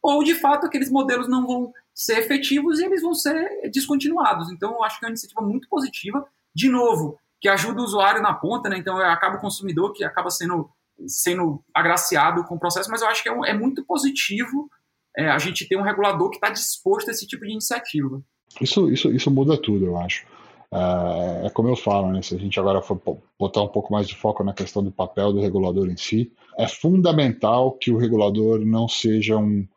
[0.01, 4.51] ou de fato aqueles modelos não vão ser efetivos e eles vão ser descontinuados.
[4.51, 8.21] Então, eu acho que é uma iniciativa muito positiva de novo, que ajuda o usuário
[8.21, 8.77] na ponta, né?
[8.77, 10.69] Então acaba o consumidor que acaba sendo,
[11.07, 14.69] sendo agraciado com o processo, mas eu acho que é, é muito positivo
[15.15, 18.21] é, a gente ter um regulador que está disposto a esse tipo de iniciativa.
[18.61, 20.25] Isso, isso, isso muda tudo, eu acho.
[20.71, 22.21] É, é como eu falo, né?
[22.21, 22.99] Se a gente agora for
[23.39, 26.67] botar um pouco mais de foco na questão do papel do regulador em si, é
[26.67, 29.67] fundamental que o regulador não seja um,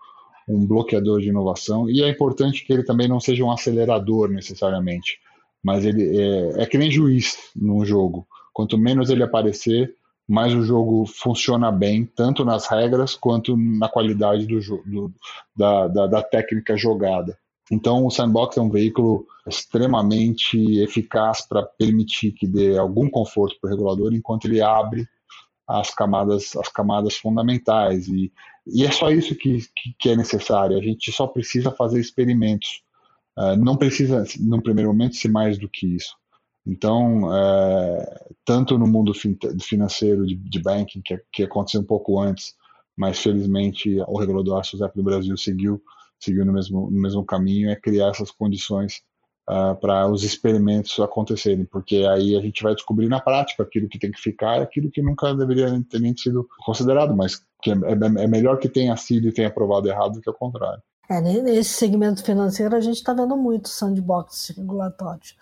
[0.48, 5.20] um bloqueador de inovação e é importante que ele também não seja um acelerador necessariamente
[5.62, 8.26] mas ele é, é que nem juiz num jogo.
[8.52, 9.94] Quanto menos ele aparecer,
[10.28, 15.12] mais o jogo funciona bem, tanto nas regras quanto na qualidade do, do
[15.54, 17.36] da, da, da, técnica jogada.
[17.70, 23.68] Então, o sandbox é um veículo extremamente eficaz para permitir que dê algum conforto para
[23.68, 25.06] o regulador enquanto ele abre
[25.66, 28.08] as camadas, as camadas fundamentais.
[28.08, 28.32] E,
[28.66, 30.76] e é só isso que, que, que é necessário.
[30.76, 32.82] A gente só precisa fazer experimentos
[33.40, 36.14] ah, não precisa, no primeiro momento, ser mais do que isso.
[36.66, 38.04] Então, uh,
[38.44, 39.14] tanto no mundo
[39.62, 42.52] financeiro de, de banking, que, que aconteceu um pouco antes,
[42.94, 45.82] mas felizmente o regulador SUSEP do Brasil seguiu,
[46.18, 49.00] seguiu no mesmo, no mesmo caminho, é criar essas condições
[49.48, 53.98] uh, para os experimentos acontecerem, porque aí a gente vai descobrir na prática aquilo que
[53.98, 58.26] tem que ficar aquilo que nunca deveria ter nem sido considerado, mas é, é, é
[58.26, 60.82] melhor que tenha sido e tenha provado errado do que o contrário.
[61.10, 65.36] É, nesse segmento financeiro a gente está vendo muito sandbox regulatórios.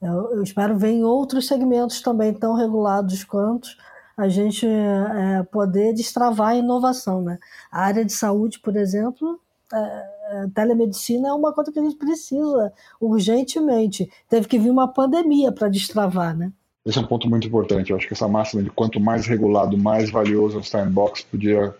[0.00, 3.68] Eu, eu, espero ver em outros segmentos também tão regulados quanto
[4.16, 7.22] a gente é, poder destravar a inovação.
[7.22, 7.38] Né?
[7.70, 9.38] A área de saúde, por exemplo,
[9.72, 14.10] é, telemedicina é uma coisa que a gente precisa urgentemente.
[14.28, 16.52] Teve que vir uma pandemia para destravar, né?
[16.84, 17.92] Esse é um ponto muito importante.
[17.92, 21.72] Eu acho que essa máxima de quanto mais regulado, mais valioso o sandbox podia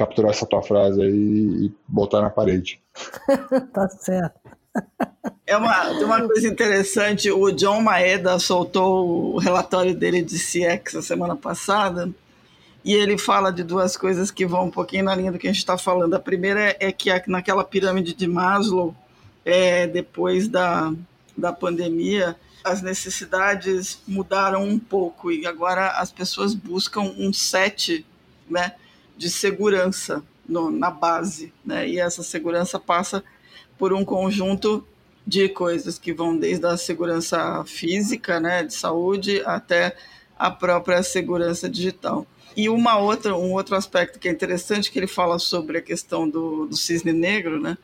[0.00, 2.80] capturar essa tua frase aí e botar na parede.
[3.70, 4.40] tá certo.
[5.46, 11.02] É uma, uma coisa interessante, o John Maeda soltou o relatório dele de CX a
[11.02, 12.10] semana passada,
[12.82, 15.52] e ele fala de duas coisas que vão um pouquinho na linha do que a
[15.52, 16.14] gente está falando.
[16.14, 18.94] A primeira é, que naquela pirâmide de Maslow,
[19.44, 20.94] é, depois da,
[21.36, 22.34] da pandemia,
[22.64, 28.06] as necessidades mudaram um pouco e agora as pessoas buscam um set
[28.48, 28.72] né,
[29.20, 31.52] de segurança no, na base.
[31.62, 33.22] Né, e essa segurança passa
[33.78, 34.82] por um conjunto
[35.26, 39.94] de coisas que vão desde a segurança física, né, de saúde, até
[40.38, 42.26] a própria segurança digital.
[42.56, 46.26] E uma outra, um outro aspecto que é interessante, que ele fala sobre a questão
[46.26, 47.76] do, do cisne negro, né?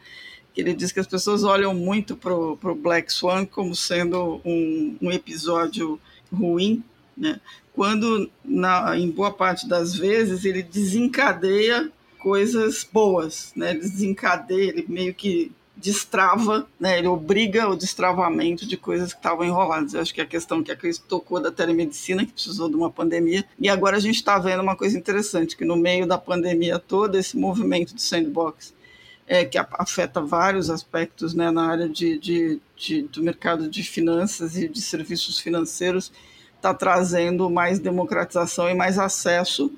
[0.56, 5.12] Ele diz que as pessoas olham muito para o Black Swan como sendo um, um
[5.12, 6.00] episódio
[6.32, 6.82] ruim,
[7.16, 7.40] né?
[7.76, 13.70] quando, na, em boa parte das vezes, ele desencadeia coisas boas, né?
[13.72, 19.44] Ele desencadeia, ele meio que destrava, né, ele obriga o destravamento de coisas que estavam
[19.44, 19.92] enroladas.
[19.92, 22.74] Eu acho que é a questão que a Cris tocou da telemedicina, que precisou de
[22.74, 26.16] uma pandemia, e agora a gente está vendo uma coisa interessante, que no meio da
[26.16, 28.72] pandemia toda, esse movimento de sandbox,
[29.26, 34.56] é, que afeta vários aspectos né, na área de, de, de, do mercado de finanças
[34.56, 36.10] e de serviços financeiros,
[36.66, 39.72] está trazendo mais democratização e mais acesso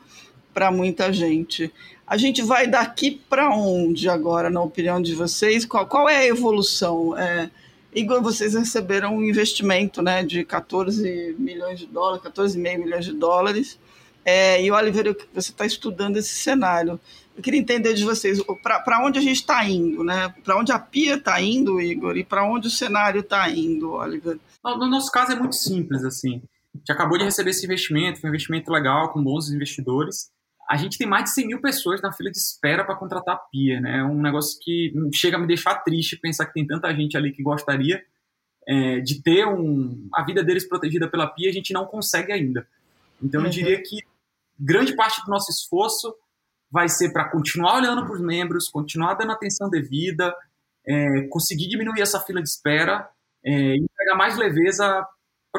[0.55, 1.73] para muita gente.
[2.07, 5.67] A gente vai daqui para onde agora, na opinião de vocês?
[5.67, 7.17] Qual, qual é a evolução?
[7.17, 7.51] É,
[7.95, 13.79] Igor, vocês receberam um investimento né, de 14 milhões de dólares, 14,5 milhões de dólares.
[14.25, 16.99] É, e Oliveira, você está estudando esse cenário.
[17.37, 20.35] Eu queria entender de vocês para onde a gente está indo, né?
[20.43, 24.39] Para onde a Pia está indo, Igor, e para onde o cenário está indo, Oliver.
[24.65, 26.43] No nosso caso é muito simples, assim.
[26.79, 30.31] A gente acabou de receber esse investimento, foi um investimento legal, com bons investidores
[30.69, 33.39] a gente tem mais de 100 mil pessoas na fila de espera para contratar a
[33.39, 34.01] Pia, né?
[34.01, 37.33] É um negócio que chega a me deixar triste pensar que tem tanta gente ali
[37.33, 38.05] que gostaria
[38.67, 42.69] é, de ter um, a vida deles protegida pela Pia a gente não consegue ainda.
[43.23, 43.47] Então, uhum.
[43.47, 43.97] eu diria que
[44.61, 46.15] grande parte do nosso esforço
[46.71, 50.37] vai ser para continuar olhando para os membros, continuar dando atenção devida,
[50.87, 53.09] é, conseguir diminuir essa fila de espera
[53.43, 55.03] é, e entregar mais leveza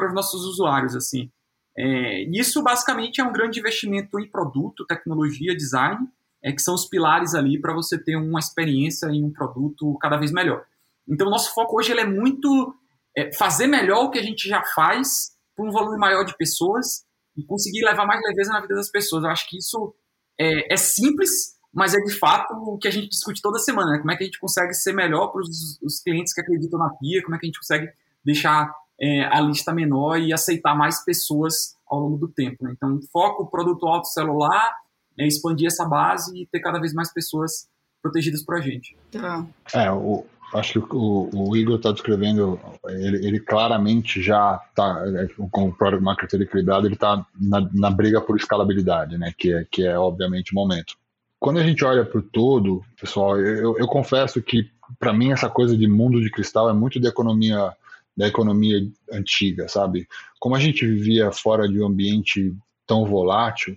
[0.00, 1.30] para os nossos usuários, assim.
[1.76, 6.08] É, isso basicamente é um grande investimento em produto, tecnologia, design,
[6.42, 10.16] é, que são os pilares ali para você ter uma experiência em um produto cada
[10.16, 10.64] vez melhor.
[11.06, 12.74] Então, o nosso foco hoje ele é muito
[13.16, 17.04] é, fazer melhor o que a gente já faz para um volume maior de pessoas
[17.36, 19.24] e conseguir levar mais leveza na vida das pessoas.
[19.24, 19.94] Eu acho que isso
[20.38, 23.92] é, é simples, mas é de fato o que a gente discute toda semana.
[23.92, 23.98] Né?
[23.98, 27.22] Como é que a gente consegue ser melhor para os clientes que acreditam na PIA,
[27.22, 27.92] como é que a gente consegue
[28.24, 32.64] deixar é, a lista menor e aceitar mais pessoas ao longo do tempo.
[32.64, 32.72] Né?
[32.76, 34.74] Então, foco produto alto celular,
[35.18, 37.68] é expandir essa base e ter cada vez mais pessoas
[38.02, 38.96] protegidas para a gente.
[39.10, 39.44] Tá.
[39.74, 42.58] É, o, acho que o, o Igor está descrevendo,
[42.88, 47.90] ele, ele, claramente já está, é, com o Product Marketer equilibrado, ele está na, na,
[47.90, 49.32] briga por escalabilidade, né?
[49.36, 50.94] que, é, que é obviamente o momento.
[51.38, 55.48] Quando a gente olha para o todo, pessoal, eu, eu confesso que para mim essa
[55.48, 57.72] coisa de mundo de cristal é muito de economia
[58.20, 58.78] da economia
[59.10, 60.06] antiga, sabe?
[60.38, 62.54] Como a gente vivia fora de um ambiente
[62.86, 63.72] tão volátil,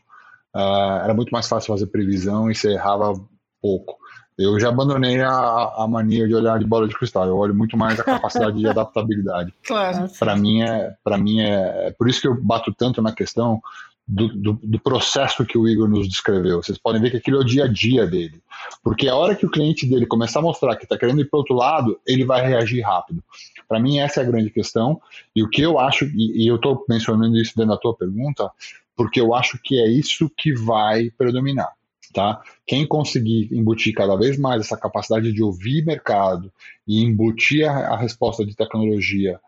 [0.53, 3.13] uh, era muito mais fácil fazer previsão e você errava
[3.61, 3.97] pouco.
[4.37, 5.31] Eu já abandonei a,
[5.77, 7.25] a mania de olhar de bola de cristal.
[7.25, 9.53] Eu olho muito mais a capacidade de adaptabilidade.
[9.65, 10.09] Claro.
[10.19, 13.61] Para mim é, para mim é, é por isso que eu bato tanto na questão
[14.07, 16.61] do, do, do, processo que o Igor nos descreveu.
[16.61, 18.41] Vocês podem ver que aquilo é o dia a dia dele.
[18.83, 21.39] Porque a hora que o cliente dele começar a mostrar que está querendo ir para
[21.39, 23.23] outro lado, ele vai reagir rápido.
[23.67, 25.01] Para mim, essa é a grande questão.
[25.35, 28.51] E o que eu acho, e, e eu estou mencionando isso dentro da tua pergunta,
[28.95, 31.71] porque eu acho que é isso que vai predominar.
[32.13, 32.41] Tá?
[32.67, 36.51] Quem conseguir embutir cada vez mais essa capacidade de ouvir mercado
[36.87, 39.39] e embutir a, a resposta de tecnologia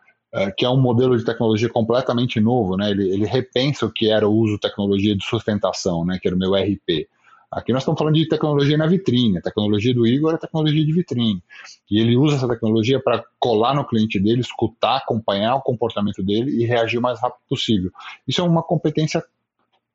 [0.57, 2.91] que é um modelo de tecnologia completamente novo, né?
[2.91, 6.19] Ele, ele, repensa o que era o uso de tecnologia de sustentação, né?
[6.21, 7.07] Que era o meu RP.
[7.51, 9.38] Aqui nós estamos falando de tecnologia na vitrine.
[9.38, 11.41] A tecnologia do Igor é tecnologia de vitrine.
[11.89, 16.51] E ele usa essa tecnologia para colar no cliente dele, escutar, acompanhar o comportamento dele
[16.51, 17.91] e reagir o mais rápido possível.
[18.27, 19.23] Isso é uma competência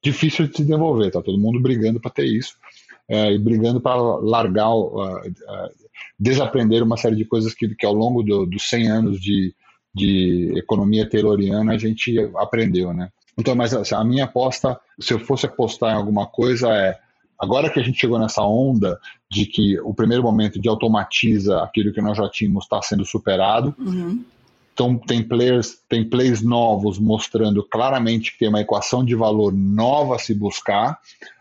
[0.02, 1.10] difícil de se desenvolver.
[1.10, 2.54] Tá todo mundo brigando para ter isso
[3.10, 5.70] é, e brigando para largar, uh, uh,
[6.18, 9.52] desaprender uma série de coisas que, que ao longo do, dos 100 anos de
[9.94, 13.10] de economia tayloriana a gente aprendeu, né?
[13.38, 16.98] Então, mas assim, a minha aposta, se eu fosse apostar em alguma coisa, é
[17.40, 21.90] Agora que a gente chegou nessa onda de que o primeiro momento de automatiza aquilo
[21.90, 24.22] que nós já tínhamos está sendo superado, uhum.
[24.74, 30.16] então tem players, tem plays novos mostrando claramente que tem uma equação de valor nova
[30.16, 30.98] a se buscar.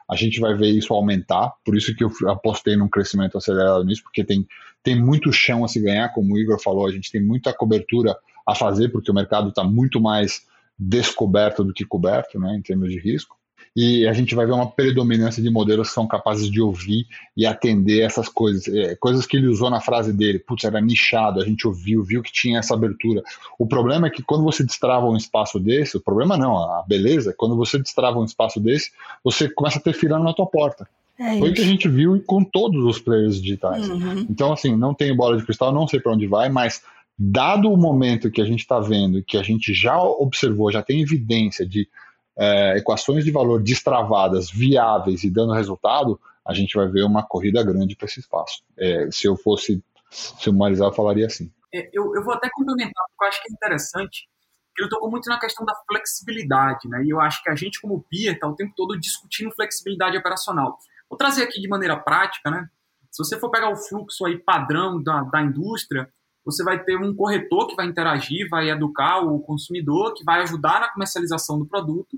[0.10, 4.02] A gente vai ver isso aumentar, por isso que eu apostei num crescimento acelerado nisso,
[4.02, 4.48] porque tem,
[4.82, 8.16] tem muito chão a se ganhar, como o Igor falou, a gente tem muita cobertura
[8.52, 10.46] a fazer, porque o mercado está muito mais
[10.78, 13.40] descoberto do que coberto, né, em termos de risco
[13.76, 17.46] e a gente vai ver uma predominância de modelos que são capazes de ouvir e
[17.46, 18.68] atender essas coisas.
[18.68, 22.22] É, coisas que ele usou na frase dele, putz, era nichado, a gente ouviu, viu
[22.22, 23.22] que tinha essa abertura.
[23.58, 27.34] O problema é que quando você destrava um espaço desse, o problema não, a beleza,
[27.38, 28.92] quando você destrava um espaço desse,
[29.24, 30.88] você começa a ter filando na tua porta.
[31.18, 33.90] É Foi o que a gente viu com todos os players digitais.
[33.90, 34.26] Uhum.
[34.30, 36.82] Então, assim, não tenho bola de cristal, não sei para onde vai, mas
[37.20, 41.02] dado o momento que a gente está vendo, que a gente já observou, já tem
[41.02, 41.90] evidência de
[42.38, 46.18] é, equações de valor destravadas, viáveis e dando resultado,
[46.48, 48.64] a gente vai ver uma corrida grande para esse espaço.
[48.78, 51.52] É, se eu fosse sumarizar, eu falaria assim.
[51.74, 54.30] É, eu, eu, vou até complementar, porque eu acho que é interessante.
[54.78, 57.04] Ele tocou muito na questão da flexibilidade, né?
[57.04, 60.78] E eu acho que a gente, como peer, está o tempo todo discutindo flexibilidade operacional.
[61.10, 62.70] Vou trazer aqui de maneira prática, né?
[63.12, 66.10] Se você for pegar o fluxo aí padrão da, da indústria,
[66.46, 70.80] você vai ter um corretor que vai interagir, vai educar o consumidor, que vai ajudar
[70.80, 72.18] na comercialização do produto,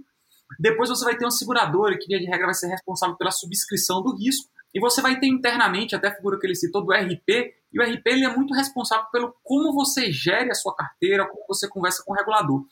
[0.60, 4.16] depois você vai ter uma seguradora que, de regra, vai ser responsável pela subscrição do
[4.16, 4.50] risco.
[4.74, 7.54] E você vai ter internamente, até a figura que ele citou, do RP.
[7.74, 11.46] E o RP ele é muito responsável pelo como você gere a sua carteira, como
[11.48, 12.66] você conversa com o regulador.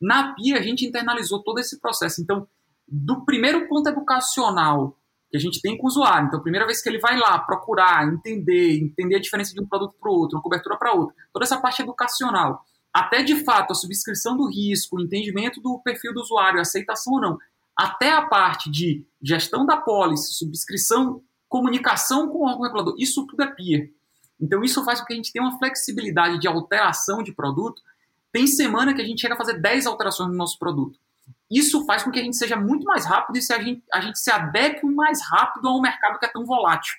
[0.00, 2.20] Na PIA, a gente internalizou todo esse processo.
[2.20, 2.46] Então,
[2.88, 4.96] do primeiro ponto educacional
[5.32, 6.28] que a gente tem com o usuário.
[6.28, 9.66] Então, a primeira vez que ele vai lá procurar, entender, entender a diferença de um
[9.66, 12.62] produto para o outro, uma cobertura para outro, toda essa parte educacional
[12.92, 17.20] até de fato a subscrição do risco, o entendimento do perfil do usuário, aceitação ou
[17.20, 17.38] não,
[17.74, 23.42] até a parte de gestão da pólice, subscrição, comunicação com o órgão regulador, isso tudo
[23.42, 23.90] é peer.
[24.38, 27.80] Então isso faz com que a gente tenha uma flexibilidade de alteração de produto.
[28.30, 30.98] Tem semana que a gente chega a fazer 10 alterações no nosso produto.
[31.52, 34.00] Isso faz com que a gente seja muito mais rápido e se a, gente, a
[34.00, 36.94] gente se adeque mais rápido a um mercado que é tão volátil.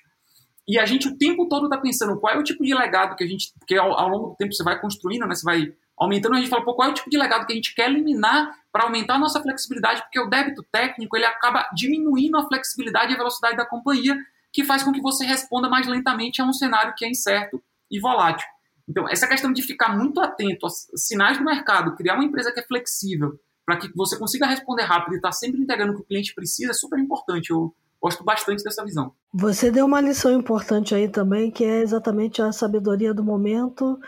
[0.66, 3.24] E a gente o tempo todo está pensando qual é o tipo de legado que
[3.24, 3.52] a gente.
[3.58, 5.34] Porque ao, ao, longo do tempo você vai construindo, né?
[5.34, 7.56] Você vai aumentando, a gente fala, pô, qual é o tipo de legado que a
[7.56, 12.36] gente quer eliminar para aumentar a nossa flexibilidade, porque o débito técnico ele acaba diminuindo
[12.36, 14.16] a flexibilidade e a velocidade da companhia,
[14.52, 18.00] que faz com que você responda mais lentamente a um cenário que é incerto e
[18.00, 18.46] volátil.
[18.88, 22.60] Então, essa questão de ficar muito atento aos sinais do mercado, criar uma empresa que
[22.60, 26.02] é flexível, para que você consiga responder rápido e estar tá sempre integrando o que
[26.02, 27.50] o cliente precisa, é super importante.
[27.50, 29.12] Eu gosto bastante dessa visão.
[29.32, 33.98] Você deu uma lição importante aí também, que é exatamente a sabedoria do momento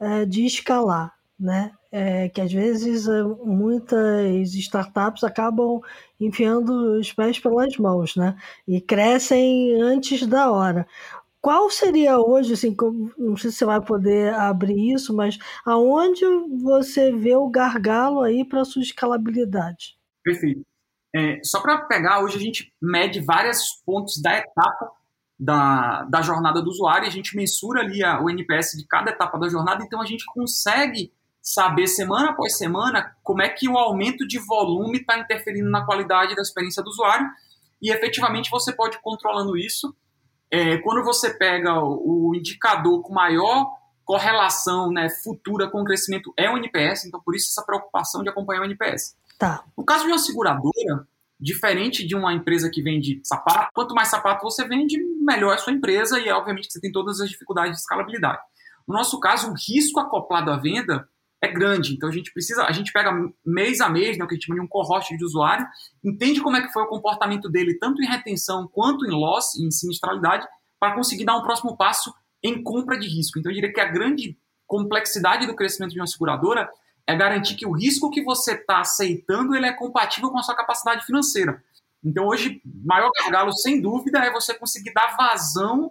[0.00, 1.72] é, de escalar né?
[1.92, 5.80] É, que às vezes é, muitas startups acabam
[6.20, 8.36] enfiando os pés pelas mãos, né?
[8.66, 10.86] E crescem antes da hora.
[11.46, 12.74] Qual seria hoje, assim,
[13.16, 16.24] não sei se você vai poder abrir isso, mas aonde
[16.60, 19.96] você vê o gargalo aí para sua escalabilidade?
[20.24, 20.62] Perfeito.
[21.14, 24.90] É, só para pegar, hoje a gente mede vários pontos da etapa
[25.38, 29.38] da, da jornada do usuário, a gente mensura ali a, o NPS de cada etapa
[29.38, 34.26] da jornada, então a gente consegue saber semana após semana como é que o aumento
[34.26, 37.30] de volume está interferindo na qualidade da experiência do usuário
[37.80, 39.94] e efetivamente você pode ir controlando isso.
[40.56, 43.70] É, quando você pega o, o indicador com maior
[44.06, 48.30] correlação né, futura com o crescimento é o NPS, então por isso essa preocupação de
[48.30, 49.14] acompanhar o NPS.
[49.38, 49.64] Tá.
[49.76, 51.06] No caso de uma seguradora,
[51.38, 55.58] diferente de uma empresa que vende sapato, quanto mais sapato você vende, melhor é a
[55.58, 58.40] sua empresa e obviamente você tem todas as dificuldades de escalabilidade.
[58.88, 61.06] No nosso caso, o risco acoplado à venda
[61.42, 61.94] é grande.
[61.94, 63.12] Então a gente precisa, a gente pega
[63.44, 65.66] mês a mês, né, o que a gente chama de um cohort de usuário,
[66.04, 69.70] entende como é que foi o comportamento dele, tanto em retenção quanto em loss, em
[69.70, 70.46] sinistralidade,
[70.78, 72.12] para conseguir dar um próximo passo
[72.42, 73.38] em compra de risco.
[73.38, 76.68] Então eu diria que a grande complexidade do crescimento de uma seguradora
[77.06, 80.56] é garantir que o risco que você está aceitando ele é compatível com a sua
[80.56, 81.62] capacidade financeira.
[82.04, 85.90] Então hoje, maior gargalo, sem dúvida, é você conseguir dar vazão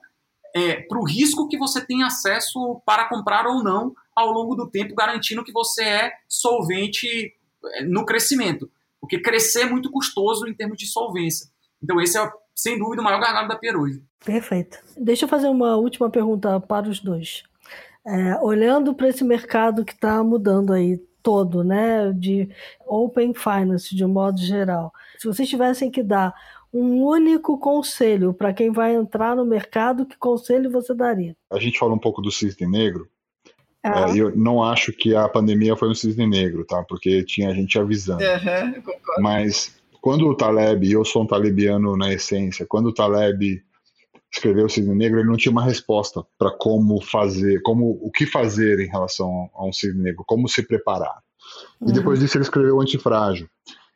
[0.55, 4.69] é, para o risco que você tem acesso para comprar ou não ao longo do
[4.69, 7.33] tempo, garantindo que você é solvente
[7.73, 8.71] eh, no crescimento.
[9.01, 11.49] Porque crescer é muito custoso em termos de solvência.
[11.83, 14.01] Então, esse é, sem dúvida, o maior gargalo da Pier hoje.
[14.23, 14.79] Perfeito.
[14.95, 17.43] Deixa eu fazer uma última pergunta para os dois.
[18.07, 22.47] É, olhando para esse mercado que está mudando aí todo, né, de
[22.85, 26.33] Open Finance de um modo geral, se vocês tivessem que dar
[26.77, 31.35] um único conselho para quem vai entrar no mercado, que conselho você daria?
[31.51, 33.07] A gente fala um pouco do cisne negro,
[33.85, 34.09] ah.
[34.09, 36.83] É, eu não acho que a pandemia foi um cisne negro, tá?
[36.83, 38.23] Porque tinha gente avisando.
[38.23, 38.83] Uhum,
[39.19, 43.63] Mas quando o Taleb, e eu sou um talebiano na essência, quando o Taleb
[44.31, 48.25] escreveu o Cisne Negro, ele não tinha uma resposta para como fazer, como o que
[48.25, 51.19] fazer em relação a um cisne negro, como se preparar.
[51.79, 51.89] Uhum.
[51.89, 53.47] E depois disso ele escreveu o Antifrágil.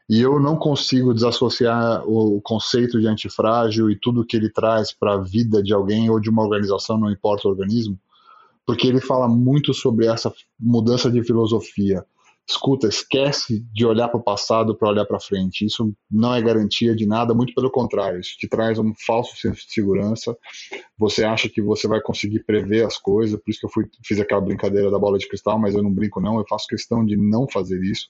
[0.10, 5.14] E eu não consigo desassociar o conceito de antifrágil e tudo que ele traz para
[5.14, 7.96] a vida de alguém ou de uma organização, não importa o organismo,
[8.66, 12.04] porque ele fala muito sobre essa mudança de filosofia.
[12.50, 15.64] Escuta, esquece de olhar para o passado para olhar para frente.
[15.64, 18.20] Isso não é garantia de nada, muito pelo contrário.
[18.20, 20.36] Isso te traz um falso senso de segurança.
[20.98, 24.20] Você acha que você vai conseguir prever as coisas, por isso que eu fui, fiz
[24.20, 26.40] aquela brincadeira da bola de cristal, mas eu não brinco, não.
[26.40, 28.10] Eu faço questão de não fazer isso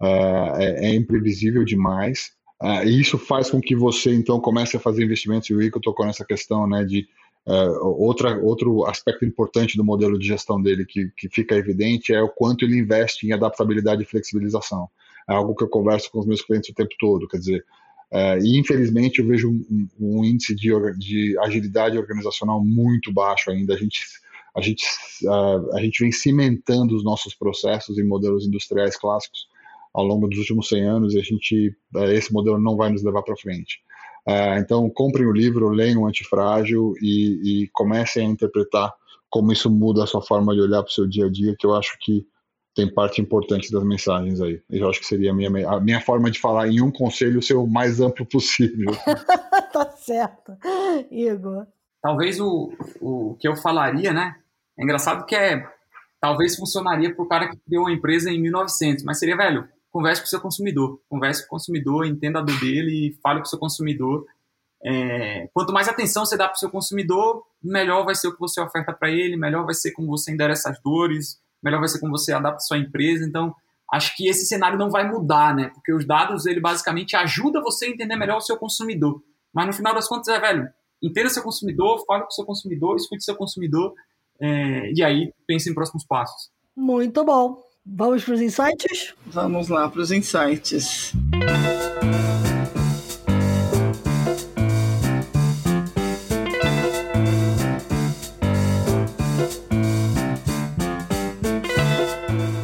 [0.00, 2.32] uh, é, é, imprevisível demais.
[2.60, 5.48] Uh, e isso faz com que você, então, comece a fazer investimentos.
[5.48, 7.06] E o Rico tocou nessa questão né, de
[7.46, 12.22] uh, outra, outro aspecto importante do modelo de gestão dele que, que fica evidente é
[12.22, 14.88] o quanto ele investe em adaptabilidade e flexibilização.
[15.28, 17.28] É algo que eu converso com os meus clientes o tempo todo.
[17.28, 17.64] Quer dizer,
[18.12, 23.72] Uh, e infelizmente eu vejo um, um índice de, de, agilidade organizacional muito baixo ainda.
[23.72, 24.00] A gente,
[24.52, 24.84] a, gente,
[25.22, 29.46] uh, a gente vem cimentando os nossos processos em modelos industriais clássicos
[29.92, 33.02] ao longo dos últimos 100 anos e a gente eh, esse modelo não vai nos
[33.02, 33.80] levar para frente.
[34.28, 38.92] Uh, então, comprem o livro, leiam o Antifrágil e, e comecem a interpretar
[39.30, 41.66] como isso muda a sua forma de olhar para o seu dia a dia, que
[41.66, 42.26] eu acho que
[42.74, 44.60] tem parte importante das mensagens aí.
[44.68, 47.54] Eu acho que seria a minha, a minha forma de falar em um conselho ser
[47.54, 48.92] o mais amplo possível.
[49.72, 50.56] tá certo.
[51.10, 51.66] Igor.
[52.02, 54.36] Talvez o, o que eu falaria, né?
[54.78, 55.62] É engraçado que é.
[56.20, 60.22] Talvez funcionaria para o cara que criou uma empresa em 1900, mas seria, velho, converse
[60.22, 61.00] com o seu consumidor.
[61.08, 64.26] Converse com o consumidor, entenda a dor dele e fale com o seu consumidor.
[64.82, 68.40] É, quanto mais atenção você dá para o seu consumidor, melhor vai ser o que
[68.40, 72.00] você oferta para ele, melhor vai ser como você endereça as dores, melhor vai ser
[72.00, 73.24] como você adapta a sua empresa.
[73.24, 73.54] Então,
[73.92, 75.70] acho que esse cenário não vai mudar, né?
[75.74, 79.22] Porque os dados, ele basicamente ajuda você a entender melhor o seu consumidor.
[79.52, 80.68] Mas no final das contas, é, velho,
[81.02, 83.94] entenda seu consumidor, fale com o seu consumidor, escute seu consumidor,
[84.40, 86.50] é, e aí pense em próximos passos.
[86.74, 87.69] Muito bom.
[87.92, 89.14] Vamos para os insights?
[89.26, 91.12] Vamos lá para os insights.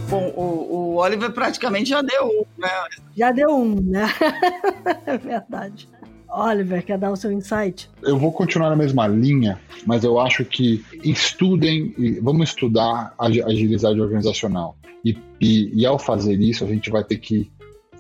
[0.09, 2.71] Bom, o, o Oliver praticamente já deu um, né?
[3.17, 4.07] Já deu um, né?
[5.07, 5.89] é verdade.
[6.29, 7.89] Oliver, quer dar o seu insight?
[8.03, 14.01] Eu vou continuar na mesma linha, mas eu acho que estudem, vamos estudar a agilidade
[14.01, 14.77] organizacional.
[15.05, 17.51] E, e, e ao fazer isso, a gente vai ter que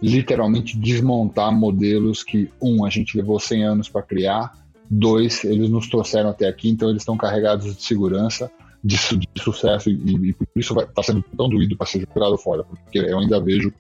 [0.03, 4.53] literalmente desmontar modelos que, um, a gente levou 100 anos para criar,
[4.91, 8.51] dois, eles nos trouxeram até aqui, então eles estão carregados de segurança,
[8.85, 12.63] de, de sucesso, e, e, por isso está sendo tão doído para ser jogado fora,
[12.65, 13.73] porque eu ainda vejo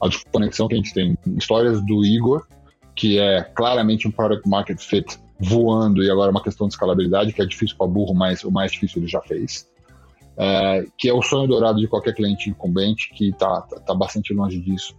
[0.00, 1.16] a desconexão que a gente tem.
[1.36, 2.46] Histórias do Igor,
[2.94, 7.32] que é claramente um product market fit voando, e agora é uma questão de escalabilidade,
[7.32, 9.68] que é difícil para burro, mas o mais difícil ele já fez
[10.36, 14.32] é, que é o sonho dourado de qualquer cliente incumbente, que está tá, tá bastante
[14.32, 14.94] longe disso.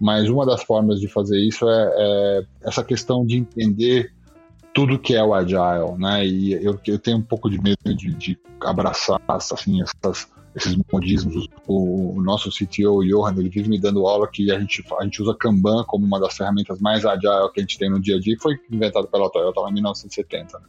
[0.00, 4.12] Mas uma das formas de fazer isso é, é essa questão de entender
[4.72, 6.24] tudo que é o agile, né?
[6.24, 11.48] E eu, eu tenho um pouco de medo de, de abraçar assim essas esses modismos.
[11.66, 15.04] O, o, nosso CTO, o Johan, ele vive me dando aula que a gente, a
[15.04, 18.16] gente usa Kanban como uma das ferramentas mais agile que a gente tem no dia
[18.16, 20.58] a dia, e foi inventado pela Toyota lá em 1970.
[20.58, 20.64] Né?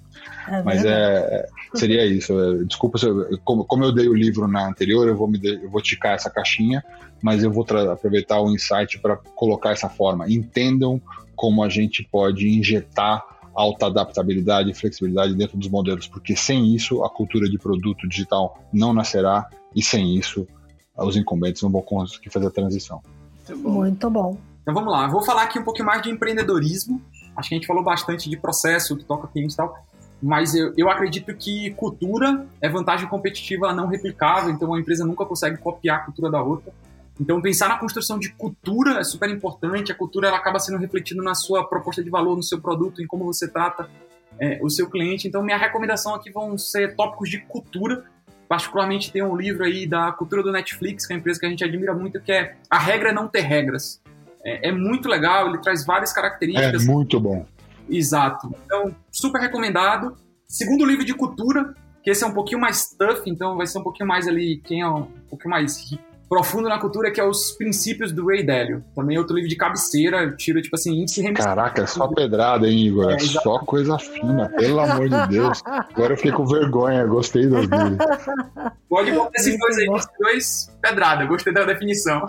[0.48, 2.40] É Mas é, seria isso.
[2.40, 5.38] É, desculpa, se eu, como, como eu dei o livro na anterior, eu vou, me
[5.38, 6.84] de, eu vou ticar essa caixinha,
[7.22, 10.30] mas eu vou aproveitar o insight para colocar essa forma.
[10.30, 11.02] Entendam
[11.36, 13.24] como a gente pode injetar
[13.54, 18.58] alta adaptabilidade e flexibilidade dentro dos modelos, porque sem isso a cultura de produto digital
[18.72, 20.48] não nascerá e sem isso
[20.98, 23.02] os incumbentes não vão conseguir fazer a transição.
[23.48, 23.72] Muito bom.
[23.72, 24.38] Muito bom.
[24.62, 27.02] Então vamos lá, vou falar aqui um pouquinho mais de empreendedorismo.
[27.36, 29.74] Acho que a gente falou bastante de processo, que toca cliente e tal,
[30.22, 35.26] mas eu, eu acredito que cultura é vantagem competitiva não replicável, então uma empresa nunca
[35.26, 36.74] consegue copiar a cultura da outra.
[37.20, 39.92] Então, pensar na construção de cultura é super importante.
[39.92, 43.08] A cultura ela acaba sendo refletida na sua proposta de valor, no seu produto, em
[43.08, 43.90] como você trata
[44.40, 45.28] é, o seu cliente.
[45.28, 48.06] Então, minha recomendação aqui vão ser tópicos de cultura.
[48.50, 51.50] Particularmente, tem um livro aí da cultura do Netflix, que é uma empresa que a
[51.50, 54.02] gente admira muito, que é A Regra é Não Ter Regras.
[54.44, 56.84] É, é muito legal, ele traz várias características.
[56.84, 57.46] É muito bom.
[57.88, 58.52] Exato.
[58.66, 60.18] Então, super recomendado.
[60.48, 63.84] Segundo livro de cultura, que esse é um pouquinho mais tough, então vai ser um
[63.84, 65.78] pouquinho mais ali, quem é um pouquinho mais
[66.30, 68.84] profundo na cultura, que é Os Princípios do Ray Dalio.
[68.96, 73.12] Também outro livro de cabeceira, tiro, tipo assim, índice Caraca, é só pedrada, hein, Igor?
[73.12, 75.62] É, é só coisa fina, pelo amor de Deus.
[75.66, 77.98] Agora eu fiquei com vergonha, gostei dos livros.
[78.88, 82.26] Pode botar esses dois aí, esses dois, pedrada, gostei da definição.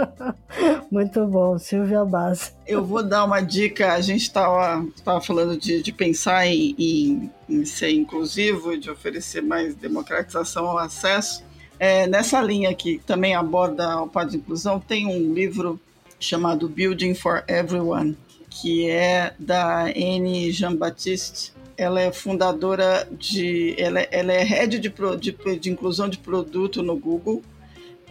[0.90, 2.52] Muito bom, Silvia Base.
[2.66, 7.64] Eu vou dar uma dica, a gente estava falando de, de pensar em, em, em
[7.64, 11.49] ser inclusivo, de oferecer mais democratização ao acesso.
[11.80, 15.80] É, nessa linha que também aborda o Paz de Inclusão, tem um livro
[16.20, 18.14] chamado Building for Everyone,
[18.50, 21.54] que é da Anne Jean-Baptiste.
[21.78, 23.74] Ela é fundadora de.
[23.78, 27.42] Ela, ela é head de, de, de inclusão de produto no Google,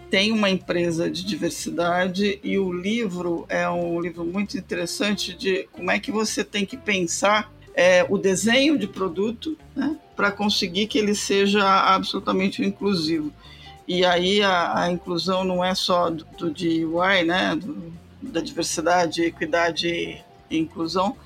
[0.10, 5.92] tem uma empresa de diversidade e o livro é um livro muito interessante de como
[5.92, 10.98] é que você tem que pensar é, o desenho de produto né, para conseguir que
[10.98, 13.32] ele seja absolutamente inclusivo.
[13.90, 19.24] E aí a, a inclusão não é só do, do DIY, né, do, da diversidade,
[19.24, 19.88] equidade
[20.48, 21.18] e inclusão,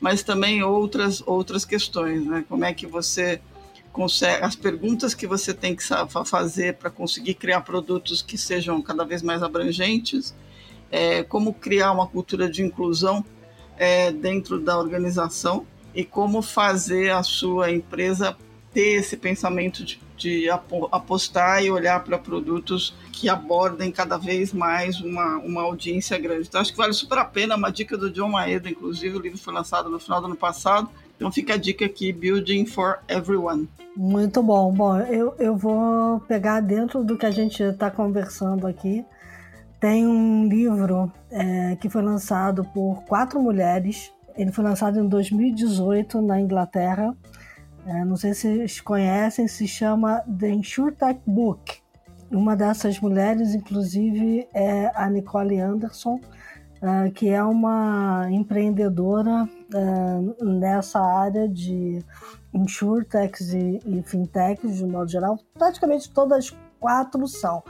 [0.00, 2.44] mas também outras outras questões, né?
[2.48, 3.40] Como é que você
[3.92, 5.82] consegue as perguntas que você tem que
[6.24, 10.32] fazer para conseguir criar produtos que sejam cada vez mais abrangentes,
[10.92, 13.24] é, como criar uma cultura de inclusão
[13.76, 18.36] é, dentro da organização e como fazer a sua empresa
[18.72, 25.00] ter esse pensamento de de apostar e olhar para produtos que abordem cada vez mais
[25.00, 26.46] uma, uma audiência grande.
[26.48, 27.56] Então, acho que vale super a pena.
[27.56, 30.88] Uma dica do John Maeda, inclusive, o livro foi lançado no final do ano passado.
[31.16, 33.68] Então, fica a dica aqui: Building for Everyone.
[33.96, 34.72] Muito bom.
[34.72, 39.04] Bom, eu, eu vou pegar dentro do que a gente está conversando aqui.
[39.80, 44.12] Tem um livro é, que foi lançado por quatro mulheres.
[44.36, 47.14] Ele foi lançado em 2018 na Inglaterra
[47.86, 51.80] é, não sei se vocês conhecem, se chama The InsurTech Book.
[52.30, 56.20] Uma dessas mulheres, inclusive, é a Nicole Anderson,
[56.80, 62.02] uh, que é uma empreendedora uh, nessa área de
[62.54, 65.38] insurtechs e, e fintechs, de modo geral.
[65.54, 67.62] Praticamente todas quatro são.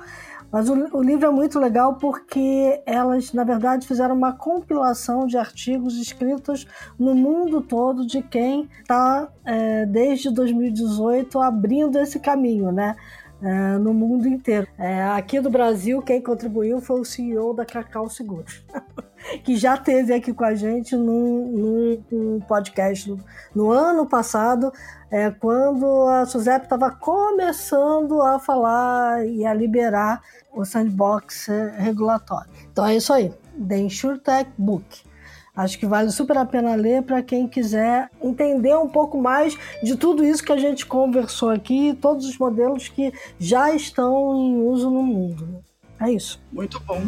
[0.52, 5.38] Mas o, o, livro é muito legal porque elas, na verdade, fizeram uma compilação de
[5.38, 6.66] artigos escritos
[6.98, 12.94] no mundo todo de quem está, é, desde 2018, abrindo esse caminho, né?
[13.42, 14.68] É, no mundo inteiro.
[14.78, 18.64] É, aqui do Brasil, quem contribuiu foi o CEO da Cacau Seguros,
[19.42, 23.12] que já teve aqui com a gente num, num, podcast
[23.52, 24.72] no ano passado,
[25.10, 30.22] é, quando a Suzep estava começando a falar e a liberar
[30.52, 32.48] o sandbox regulatório.
[32.70, 35.11] Então é isso aí, The InsurTech Book.
[35.54, 39.96] Acho que vale super a pena ler para quem quiser entender um pouco mais de
[39.96, 44.90] tudo isso que a gente conversou aqui, todos os modelos que já estão em uso
[44.90, 45.62] no mundo.
[46.00, 46.40] É isso.
[46.50, 47.02] Muito bom.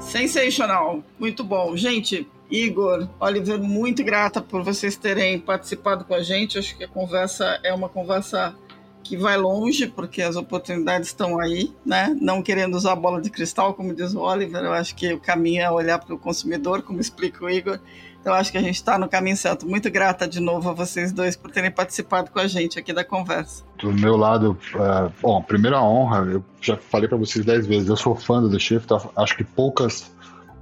[0.00, 1.76] Sensacional, muito bom.
[1.76, 6.58] Gente, Igor, Oliver, muito grata por vocês terem participado com a gente.
[6.58, 8.54] Acho que a conversa é uma conversa
[9.02, 12.14] que vai longe, porque as oportunidades estão aí, né?
[12.20, 15.62] Não querendo usar bola de cristal, como diz o Oliver, eu acho que o caminho
[15.62, 17.80] é olhar para o consumidor, como explica o Igor.
[18.20, 19.66] Então, acho que a gente está no caminho certo.
[19.66, 23.02] Muito grata de novo a vocês dois por terem participado com a gente aqui da
[23.02, 23.64] conversa.
[23.78, 27.96] Do meu lado, uh, bom, primeira honra, eu já falei para vocês dez vezes, eu
[27.96, 28.86] sou fã do The Shift,
[29.16, 30.12] acho que poucas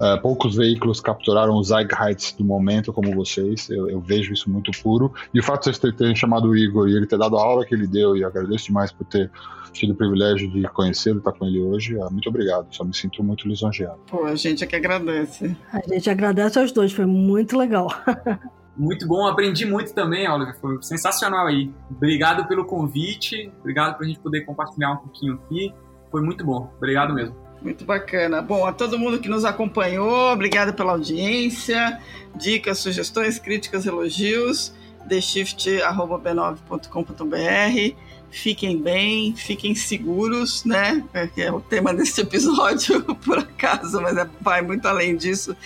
[0.01, 4.71] Uh, poucos veículos capturaram os Zeitgeist do momento como vocês, eu, eu, vejo isso muito
[4.83, 5.13] puro.
[5.35, 7.67] E o fato de vocês terem chamado o Igor e ele ter dado a aula
[7.67, 9.31] que ele deu, e agradeço demais por ter
[9.75, 12.97] tido o privilégio de conhecê-lo e estar com ele hoje, uh, muito obrigado, só me
[12.97, 13.99] sinto muito lisonjeado.
[14.11, 15.55] Pô, a gente é que agradece.
[15.71, 17.89] A gente agradece aos dois, foi muito legal.
[18.77, 20.57] Muito bom, aprendi muito também, Oliver.
[20.59, 21.71] Foi sensacional aí.
[21.91, 25.75] Obrigado pelo convite, obrigado por a gente poder compartilhar um pouquinho aqui.
[26.11, 26.73] Foi muito bom.
[26.79, 27.37] Obrigado mesmo.
[27.63, 28.41] Muito bacana.
[28.41, 32.01] Bom, a todo mundo que nos acompanhou, obrigado pela audiência.
[32.35, 34.73] Dicas, sugestões, críticas, elogios.
[35.09, 37.97] theshift.b9.com.br.
[38.31, 41.03] Fiquem bem, fiquem seguros, né?
[41.35, 45.57] Que é o tema deste episódio, por acaso, mas é, vai muito além disso.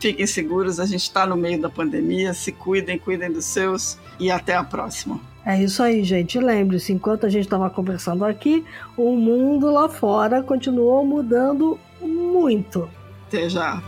[0.00, 2.32] Fiquem seguros, a gente está no meio da pandemia.
[2.32, 5.33] Se cuidem, cuidem dos seus e até a próxima.
[5.46, 6.38] É isso aí, gente.
[6.38, 8.64] Lembre-se, enquanto a gente estava conversando aqui,
[8.96, 12.88] o mundo lá fora continuou mudando muito.
[13.28, 13.82] Até já.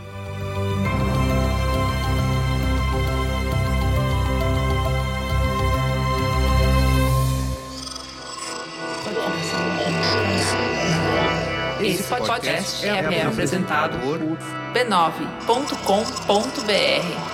[11.81, 14.19] Esse podcast é, é apresentado por
[14.73, 17.26] b9.com.br.